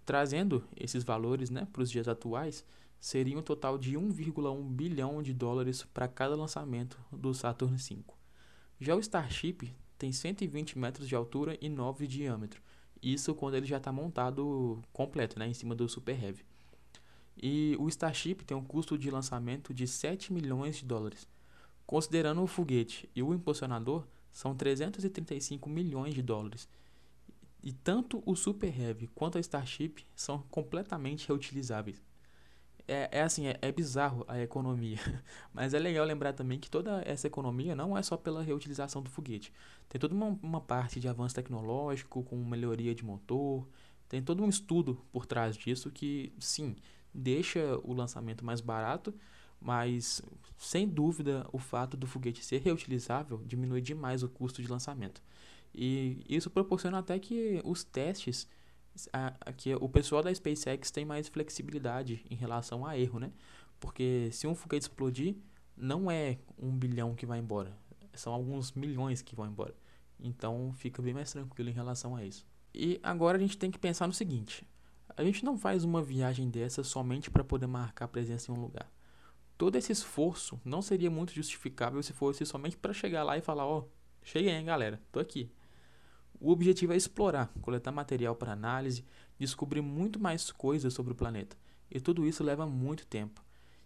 Trazendo 0.04 0.64
esses 0.76 1.04
valores 1.04 1.52
né, 1.52 1.68
para 1.72 1.84
os 1.84 1.92
dias 1.92 2.08
atuais, 2.08 2.66
seria 3.00 3.38
um 3.38 3.44
total 3.44 3.78
de 3.78 3.94
1,1 3.94 4.64
bilhão 4.72 5.22
de 5.22 5.32
dólares 5.32 5.84
para 5.94 6.08
cada 6.08 6.36
lançamento 6.36 7.00
do 7.12 7.36
Saturn 7.36 7.78
V. 7.78 8.00
Já 8.80 8.96
o 8.96 9.00
Starship 9.00 9.72
tem 9.96 10.12
120 10.12 10.80
metros 10.80 11.08
de 11.08 11.14
altura 11.14 11.56
e 11.62 11.70
9 11.70 12.08
de 12.08 12.18
diâmetro, 12.18 12.64
isso 13.14 13.36
quando 13.36 13.56
ele 13.56 13.66
já 13.66 13.78
está 13.78 13.92
montado 13.92 14.82
completo, 14.92 15.38
né, 15.38 15.48
em 15.48 15.54
cima 15.54 15.76
do 15.76 15.88
Super 15.88 16.22
Heavy. 16.22 16.44
E 17.38 17.76
o 17.80 17.88
Starship 17.88 18.44
tem 18.44 18.56
um 18.56 18.64
custo 18.64 18.98
de 18.98 19.12
lançamento 19.12 19.74
de 19.74 19.88
7 19.88 20.34
milhões 20.34 20.78
de 20.78 20.86
dólares. 20.86 21.28
Considerando 21.86 22.42
o 22.42 22.48
foguete 22.48 23.10
e 23.16 23.22
o 23.22 23.34
impulsionador, 23.34 24.08
são 24.32 24.56
335 24.56 25.70
milhões 25.70 26.16
de 26.16 26.22
dólares. 26.22 26.68
E 27.62 27.72
tanto 27.72 28.24
o 28.26 28.36
Super 28.36 28.78
Heavy 28.80 29.08
quanto 29.14 29.38
a 29.38 29.42
Starship 29.42 30.06
são 30.16 30.40
completamente 30.50 31.28
reutilizáveis 31.28 32.02
é, 32.88 33.10
é 33.12 33.22
assim, 33.22 33.48
é, 33.48 33.58
é, 33.62 33.72
bizarro 33.72 34.24
a 34.28 34.40
economia. 34.40 35.00
Mas 35.54 35.74
é 35.74 35.80
legal 35.80 36.06
lembrar 36.06 36.34
também 36.34 36.60
que 36.60 36.70
toda 36.70 37.02
essa 37.06 37.28
economia 37.28 37.76
não 37.76 37.98
é 37.98 38.04
só 38.04 38.18
pela 38.18 38.44
reutilização 38.44 39.02
do 39.02 39.10
foguete. 39.10 39.52
Tem 39.90 40.00
toda 40.00 40.14
uma, 40.14 40.38
uma 40.42 40.62
parte 40.62 41.00
de 41.00 41.08
avanço 41.08 41.36
tecnológico, 41.36 42.24
com 42.24 42.36
melhoria 42.38 42.94
de 42.94 43.04
motor, 43.04 43.68
tem 44.08 44.22
todo 44.22 44.44
um 44.44 44.50
estudo 44.50 45.02
por 45.12 45.26
trás 45.26 45.58
disso 45.58 45.92
que, 45.92 46.32
sim, 46.40 46.76
deixa 47.14 47.80
o 47.84 47.94
lançamento 47.94 48.46
mais 48.46 48.62
barato, 48.62 49.14
mas 49.60 50.22
sem 50.58 50.88
dúvida 50.88 51.48
o 51.52 51.58
fato 51.58 51.98
do 51.98 52.06
foguete 52.06 52.44
ser 52.44 52.62
reutilizável 52.62 53.42
diminui 53.46 53.82
demais 53.82 54.22
o 54.22 54.30
custo 54.30 54.62
de 54.62 54.68
lançamento. 54.68 55.22
E 55.74 56.24
isso 56.30 56.50
proporciona 56.50 57.00
até 57.00 57.20
que 57.20 57.62
os 57.66 57.84
testes, 57.84 58.48
a, 59.12 59.32
que 59.54 59.76
o 59.76 59.90
pessoal 59.90 60.24
da 60.24 60.34
SpaceX 60.34 60.92
tem 60.92 61.06
mais 61.06 61.28
flexibilidade 61.28 62.26
em 62.30 62.36
relação 62.36 62.86
a 62.86 62.98
erro, 62.98 63.20
né? 63.20 63.32
Porque 63.80 64.30
se 64.32 64.48
um 64.48 64.56
foguete 64.56 64.86
explodir, 64.86 65.36
não 65.76 66.10
é 66.10 66.38
um 66.58 66.72
bilhão 66.72 67.16
que 67.16 67.26
vai 67.26 67.40
embora, 67.40 67.78
são 68.14 68.34
alguns 68.34 68.72
milhões 68.72 69.22
que 69.22 69.36
vão 69.36 69.46
embora. 69.46 69.76
Então 70.20 70.74
fica 70.78 71.02
bem 71.02 71.14
mais 71.14 71.32
tranquilo 71.32 71.70
em 71.70 71.74
relação 71.74 72.16
a 72.16 72.24
isso. 72.24 72.46
E 72.74 73.00
agora 73.04 73.38
a 73.38 73.42
gente 73.42 73.58
tem 73.58 73.72
que 73.72 73.80
pensar 73.80 74.08
no 74.08 74.14
seguinte: 74.14 74.66
a 75.16 75.24
gente 75.24 75.44
não 75.44 75.58
faz 75.58 75.84
uma 75.84 76.02
viagem 76.02 76.50
dessa 76.50 76.84
somente 76.84 77.30
para 77.30 77.44
poder 77.44 77.68
marcar 77.68 78.08
presença 78.08 78.52
em 78.52 78.56
um 78.56 78.62
lugar. 78.62 78.90
Todo 79.58 79.78
esse 79.78 79.92
esforço 79.92 80.60
não 80.66 80.82
seria 80.82 81.10
muito 81.10 81.34
justificável 81.34 82.04
se 82.04 82.12
fosse 82.12 82.46
somente 82.46 82.78
para 82.78 82.94
chegar 82.94 83.24
lá 83.24 83.38
e 83.38 83.42
falar: 83.42 83.66
Ó, 83.66 83.80
oh, 83.80 83.90
cheguei, 84.22 84.52
hein, 84.52 84.66
galera, 84.66 85.02
tô 85.12 85.20
aqui. 85.20 85.52
O 86.40 86.52
objetivo 86.52 86.94
é 86.94 86.98
explorar, 86.98 87.48
coletar 87.62 87.92
material 87.92 88.36
para 88.36 88.52
análise, 88.52 89.06
descobrir 89.40 89.82
muito 89.82 90.20
mais 90.20 90.52
coisas 90.52 90.94
sobre 90.94 91.14
o 91.14 91.16
planeta. 91.16 91.58
E 91.90 92.00
tudo 92.00 92.26
isso 92.26 92.44
leva 92.44 92.66
muito 92.66 93.06
tempo. 93.06 93.44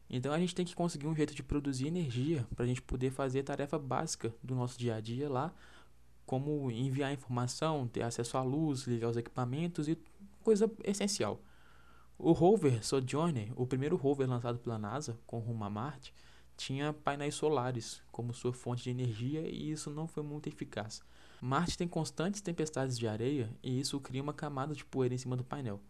Então 0.09 0.33
a 0.33 0.39
gente 0.39 0.55
tem 0.55 0.65
que 0.65 0.75
conseguir 0.75 1.07
um 1.07 1.15
jeito 1.15 1.35
de 1.35 1.43
produzir 1.43 1.87
energia 1.87 2.47
para 2.55 2.65
a 2.65 2.67
gente 2.67 2.81
poder 2.81 3.11
fazer 3.11 3.41
a 3.41 3.43
tarefa 3.43 3.77
básica 3.77 4.33
do 4.43 4.55
nosso 4.55 4.77
dia 4.79 4.95
a 4.95 4.99
dia 4.99 5.29
lá, 5.29 5.53
como 6.25 6.71
enviar 6.71 7.13
informação, 7.13 7.87
ter 7.87 8.01
acesso 8.01 8.37
à 8.37 8.41
luz, 8.41 8.87
ligar 8.87 9.09
os 9.09 9.17
equipamentos 9.17 9.87
e 9.87 9.97
coisa 10.41 10.71
essencial. 10.83 11.39
O 12.17 12.31
rover 12.31 12.83
Sojourner, 12.83 13.51
o 13.55 13.65
primeiro 13.65 13.95
rover 13.95 14.27
lançado 14.27 14.59
pela 14.59 14.77
NASA 14.77 15.17
com 15.25 15.39
rumo 15.39 15.63
a 15.63 15.69
Marte, 15.69 16.13
tinha 16.57 16.91
painéis 16.91 17.35
solares 17.35 18.01
como 18.11 18.33
sua 18.33 18.51
fonte 18.51 18.83
de 18.83 18.89
energia 18.89 19.47
e 19.47 19.71
isso 19.71 19.89
não 19.91 20.07
foi 20.07 20.23
muito 20.23 20.49
eficaz. 20.49 21.01
Marte 21.41 21.77
tem 21.77 21.87
constantes 21.87 22.41
tempestades 22.41 22.97
de 22.97 23.07
areia 23.07 23.49
e 23.63 23.79
isso 23.79 23.99
cria 23.99 24.21
uma 24.21 24.33
camada 24.33 24.73
de 24.73 24.83
poeira 24.83 25.15
em 25.15 25.17
cima 25.17 25.37
do 25.37 25.43
painel. 25.43 25.81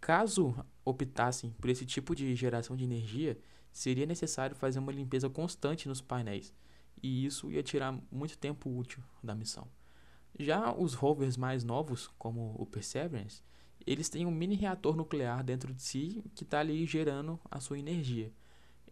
Caso 0.00 0.54
optassem 0.84 1.50
por 1.52 1.70
esse 1.70 1.86
tipo 1.86 2.14
de 2.14 2.34
geração 2.34 2.76
de 2.76 2.84
energia, 2.84 3.38
seria 3.72 4.06
necessário 4.06 4.54
fazer 4.54 4.78
uma 4.78 4.92
limpeza 4.92 5.30
constante 5.30 5.88
nos 5.88 6.00
painéis, 6.00 6.54
e 7.02 7.24
isso 7.24 7.50
ia 7.50 7.62
tirar 7.62 7.98
muito 8.10 8.36
tempo 8.36 8.70
útil 8.70 9.02
da 9.22 9.34
missão. 9.34 9.66
Já 10.38 10.74
os 10.74 10.94
rovers 10.94 11.36
mais 11.36 11.64
novos, 11.64 12.08
como 12.18 12.54
o 12.58 12.66
Perseverance, 12.66 13.42
eles 13.86 14.08
têm 14.08 14.26
um 14.26 14.30
mini 14.30 14.54
reator 14.54 14.96
nuclear 14.96 15.42
dentro 15.42 15.72
de 15.72 15.82
si 15.82 16.24
que 16.34 16.44
está 16.44 16.60
ali 16.60 16.84
gerando 16.86 17.38
a 17.50 17.60
sua 17.60 17.78
energia. 17.78 18.32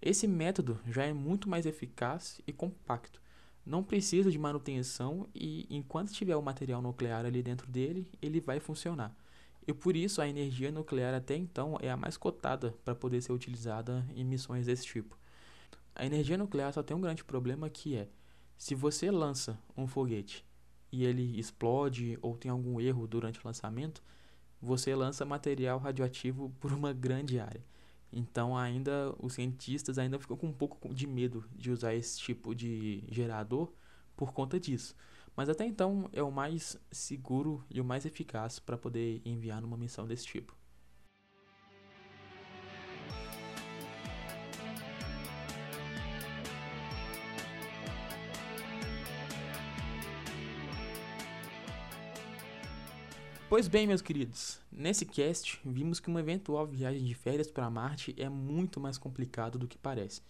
Esse 0.00 0.26
método 0.26 0.80
já 0.86 1.04
é 1.04 1.12
muito 1.12 1.48
mais 1.48 1.64
eficaz 1.64 2.40
e 2.46 2.52
compacto. 2.52 3.21
Não 3.64 3.82
precisa 3.82 4.30
de 4.30 4.38
manutenção 4.38 5.28
e 5.34 5.66
enquanto 5.70 6.12
tiver 6.12 6.36
o 6.36 6.42
material 6.42 6.82
nuclear 6.82 7.24
ali 7.24 7.42
dentro 7.42 7.66
dele, 7.66 8.10
ele 8.20 8.40
vai 8.40 8.58
funcionar. 8.58 9.16
E 9.66 9.72
por 9.72 9.96
isso 9.96 10.20
a 10.20 10.28
energia 10.28 10.72
nuclear 10.72 11.14
até 11.14 11.36
então 11.36 11.78
é 11.80 11.88
a 11.90 11.96
mais 11.96 12.16
cotada 12.16 12.74
para 12.84 12.94
poder 12.94 13.20
ser 13.20 13.32
utilizada 13.32 14.04
em 14.14 14.24
missões 14.24 14.66
desse 14.66 14.84
tipo. 14.84 15.16
A 15.94 16.04
energia 16.04 16.36
nuclear 16.36 16.72
só 16.72 16.82
tem 16.82 16.96
um 16.96 17.00
grande 17.00 17.22
problema 17.22 17.70
que 17.70 17.96
é, 17.96 18.08
se 18.56 18.74
você 18.74 19.10
lança 19.10 19.58
um 19.76 19.86
foguete 19.86 20.44
e 20.90 21.04
ele 21.04 21.38
explode 21.38 22.18
ou 22.20 22.36
tem 22.36 22.50
algum 22.50 22.80
erro 22.80 23.06
durante 23.06 23.38
o 23.38 23.42
lançamento, 23.44 24.02
você 24.60 24.94
lança 24.94 25.24
material 25.24 25.78
radioativo 25.78 26.52
por 26.60 26.72
uma 26.72 26.92
grande 26.92 27.38
área. 27.38 27.62
Então 28.12 28.56
ainda 28.56 29.14
os 29.18 29.34
cientistas 29.34 29.98
ainda 29.98 30.18
ficam 30.18 30.36
com 30.36 30.48
um 30.48 30.52
pouco 30.52 30.92
de 30.94 31.06
medo 31.06 31.44
de 31.56 31.70
usar 31.70 31.94
esse 31.94 32.18
tipo 32.18 32.54
de 32.54 33.02
gerador 33.08 33.72
por 34.16 34.32
conta 34.32 34.60
disso. 34.60 34.94
Mas 35.34 35.48
até 35.48 35.64
então 35.64 36.10
é 36.12 36.22
o 36.22 36.30
mais 36.30 36.76
seguro 36.90 37.64
e 37.70 37.80
o 37.80 37.84
mais 37.84 38.04
eficaz 38.04 38.58
para 38.58 38.76
poder 38.76 39.22
enviar 39.24 39.62
numa 39.62 39.76
missão 39.76 40.06
desse 40.06 40.26
tipo. 40.26 40.54
Pois 53.52 53.68
bem, 53.68 53.86
meus 53.86 54.00
queridos, 54.00 54.58
nesse 54.72 55.04
cast 55.04 55.60
vimos 55.62 56.00
que 56.00 56.08
uma 56.08 56.20
eventual 56.20 56.66
viagem 56.66 57.04
de 57.04 57.14
férias 57.14 57.50
para 57.50 57.68
Marte 57.68 58.14
é 58.16 58.26
muito 58.26 58.80
mais 58.80 58.96
complicado 58.96 59.58
do 59.58 59.68
que 59.68 59.76
parece. 59.76 60.22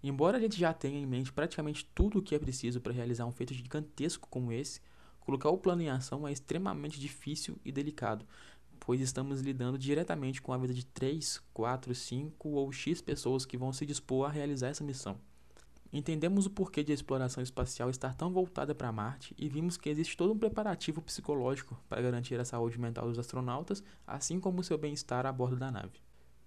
Embora 0.00 0.38
a 0.38 0.40
gente 0.40 0.56
já 0.56 0.72
tenha 0.72 0.96
em 0.96 1.04
mente 1.04 1.32
praticamente 1.32 1.84
tudo 1.92 2.20
o 2.20 2.22
que 2.22 2.32
é 2.32 2.38
preciso 2.38 2.80
para 2.80 2.92
realizar 2.92 3.26
um 3.26 3.32
feito 3.32 3.52
gigantesco 3.52 4.28
como 4.30 4.52
esse, 4.52 4.80
colocar 5.18 5.50
o 5.50 5.58
plano 5.58 5.82
em 5.82 5.90
ação 5.90 6.28
é 6.28 6.32
extremamente 6.32 7.00
difícil 7.00 7.58
e 7.64 7.72
delicado, 7.72 8.24
pois 8.78 9.00
estamos 9.00 9.40
lidando 9.40 9.76
diretamente 9.76 10.40
com 10.40 10.52
a 10.52 10.58
vida 10.58 10.72
de 10.72 10.86
3, 10.86 11.42
4, 11.52 11.92
5 11.92 12.48
ou 12.50 12.70
X 12.70 13.00
pessoas 13.00 13.44
que 13.44 13.58
vão 13.58 13.72
se 13.72 13.84
dispor 13.84 14.28
a 14.28 14.32
realizar 14.32 14.68
essa 14.68 14.84
missão. 14.84 15.18
Entendemos 15.92 16.46
o 16.46 16.50
porquê 16.50 16.84
de 16.84 16.92
a 16.92 16.94
exploração 16.94 17.42
espacial 17.42 17.90
estar 17.90 18.14
tão 18.14 18.32
voltada 18.32 18.74
para 18.74 18.92
Marte 18.92 19.34
e 19.36 19.48
vimos 19.48 19.76
que 19.76 19.88
existe 19.88 20.16
todo 20.16 20.32
um 20.32 20.38
preparativo 20.38 21.02
psicológico 21.02 21.76
para 21.88 22.00
garantir 22.00 22.38
a 22.38 22.44
saúde 22.44 22.78
mental 22.78 23.08
dos 23.08 23.18
astronautas, 23.18 23.82
assim 24.06 24.38
como 24.38 24.60
o 24.60 24.64
seu 24.64 24.78
bem-estar 24.78 25.26
a 25.26 25.32
bordo 25.32 25.56
da 25.56 25.70
nave. 25.70 26.00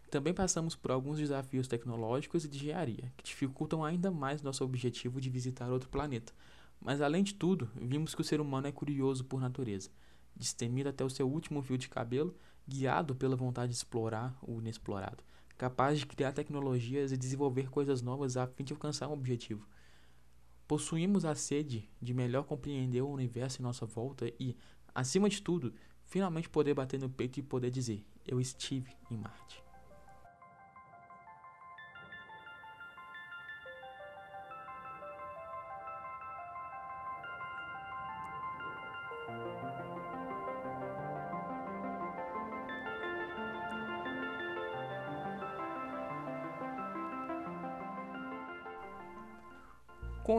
Também 0.09 0.33
passamos 0.33 0.75
por 0.75 0.91
alguns 0.91 1.17
desafios 1.17 1.67
tecnológicos 1.67 2.45
e 2.45 2.47
de 2.47 2.57
engenharia, 2.57 3.11
que 3.17 3.23
dificultam 3.23 3.83
ainda 3.83 4.09
mais 4.11 4.41
nosso 4.41 4.63
objetivo 4.63 5.19
de 5.19 5.29
visitar 5.29 5.69
outro 5.69 5.89
planeta. 5.89 6.31
Mas 6.79 7.01
além 7.01 7.23
de 7.23 7.33
tudo, 7.33 7.69
vimos 7.75 8.15
que 8.15 8.21
o 8.21 8.23
ser 8.23 8.39
humano 8.39 8.67
é 8.67 8.71
curioso 8.71 9.25
por 9.25 9.41
natureza, 9.41 9.89
destemido 10.35 10.87
até 10.87 11.03
o 11.03 11.09
seu 11.09 11.27
último 11.27 11.61
fio 11.61 11.77
de 11.77 11.89
cabelo, 11.89 12.33
guiado 12.65 13.13
pela 13.13 13.35
vontade 13.35 13.71
de 13.71 13.75
explorar 13.75 14.37
o 14.41 14.59
inexplorado, 14.59 15.23
capaz 15.57 15.99
de 15.99 16.05
criar 16.05 16.31
tecnologias 16.31 17.11
e 17.11 17.17
desenvolver 17.17 17.69
coisas 17.69 18.01
novas 18.01 18.37
a 18.37 18.47
fim 18.47 18.63
de 18.63 18.73
alcançar 18.73 19.07
um 19.07 19.13
objetivo. 19.13 19.67
Possuímos 20.67 21.25
a 21.25 21.35
sede 21.35 21.89
de 22.01 22.13
melhor 22.13 22.43
compreender 22.43 23.01
o 23.01 23.09
universo 23.09 23.61
em 23.61 23.63
nossa 23.63 23.85
volta 23.85 24.31
e, 24.39 24.55
acima 24.93 25.29
de 25.29 25.41
tudo, 25.41 25.73
finalmente 26.05 26.49
poder 26.49 26.73
bater 26.73 26.99
no 26.99 27.09
peito 27.09 27.39
e 27.39 27.43
poder 27.43 27.69
dizer: 27.69 28.05
Eu 28.25 28.39
estive 28.39 28.91
em 29.09 29.17
Marte. 29.17 29.62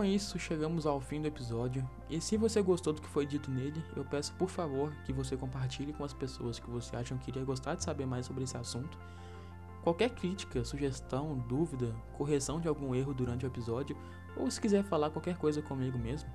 Com 0.04 0.08
isso, 0.08 0.38
chegamos 0.38 0.84
ao 0.84 1.00
fim 1.00 1.22
do 1.22 1.28
episódio. 1.28 1.88
E 2.10 2.20
se 2.20 2.36
você 2.36 2.60
gostou 2.60 2.92
do 2.92 3.00
que 3.00 3.08
foi 3.08 3.24
dito 3.24 3.50
nele, 3.50 3.82
eu 3.96 4.04
peço 4.04 4.34
por 4.34 4.50
favor 4.50 4.92
que 5.06 5.14
você 5.14 5.34
compartilhe 5.34 5.94
com 5.94 6.04
as 6.04 6.12
pessoas 6.12 6.58
que 6.58 6.68
você 6.68 6.94
acha 6.94 7.16
que 7.16 7.30
iria 7.30 7.42
gostar 7.42 7.74
de 7.74 7.82
saber 7.82 8.04
mais 8.04 8.26
sobre 8.26 8.44
esse 8.44 8.54
assunto. 8.54 8.98
Qualquer 9.82 10.10
crítica, 10.10 10.62
sugestão, 10.62 11.38
dúvida, 11.48 11.96
correção 12.18 12.60
de 12.60 12.68
algum 12.68 12.94
erro 12.94 13.14
durante 13.14 13.46
o 13.46 13.48
episódio, 13.48 13.96
ou 14.36 14.50
se 14.50 14.60
quiser 14.60 14.84
falar 14.84 15.08
qualquer 15.08 15.38
coisa 15.38 15.62
comigo 15.62 15.96
mesmo, 15.96 16.28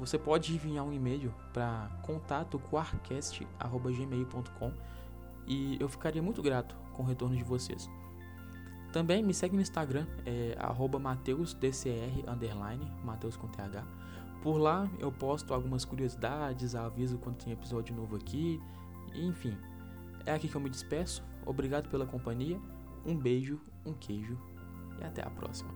você 0.00 0.18
pode 0.18 0.52
enviar 0.52 0.84
um 0.84 0.92
e-mail 0.92 1.32
para 1.52 1.96
contato.quarcast.gmail.com 2.02 4.72
e 5.46 5.76
eu 5.78 5.88
ficaria 5.88 6.20
muito 6.20 6.42
grato 6.42 6.74
com 6.92 7.04
o 7.04 7.06
retorno 7.06 7.36
de 7.36 7.44
vocês. 7.44 7.88
Também 8.92 9.22
me 9.22 9.32
segue 9.32 9.56
no 9.56 9.62
Instagram, 9.62 10.06
é 10.26 10.54
mateusdcr, 11.00 12.28
underline, 12.28 12.92
Mateus 13.02 13.36
com 13.36 13.48
TH. 13.48 13.82
Por 14.42 14.58
lá 14.58 14.88
eu 14.98 15.10
posto 15.10 15.54
algumas 15.54 15.84
curiosidades, 15.84 16.74
aviso 16.74 17.16
quando 17.18 17.36
tem 17.36 17.52
episódio 17.52 17.94
novo 17.96 18.16
aqui, 18.16 18.60
enfim. 19.14 19.56
É 20.26 20.32
aqui 20.32 20.46
que 20.46 20.54
eu 20.54 20.60
me 20.60 20.68
despeço. 20.68 21.24
Obrigado 21.46 21.88
pela 21.88 22.06
companhia, 22.06 22.60
um 23.06 23.16
beijo, 23.16 23.58
um 23.86 23.94
queijo 23.94 24.38
e 25.00 25.04
até 25.04 25.22
a 25.22 25.30
próxima. 25.30 25.72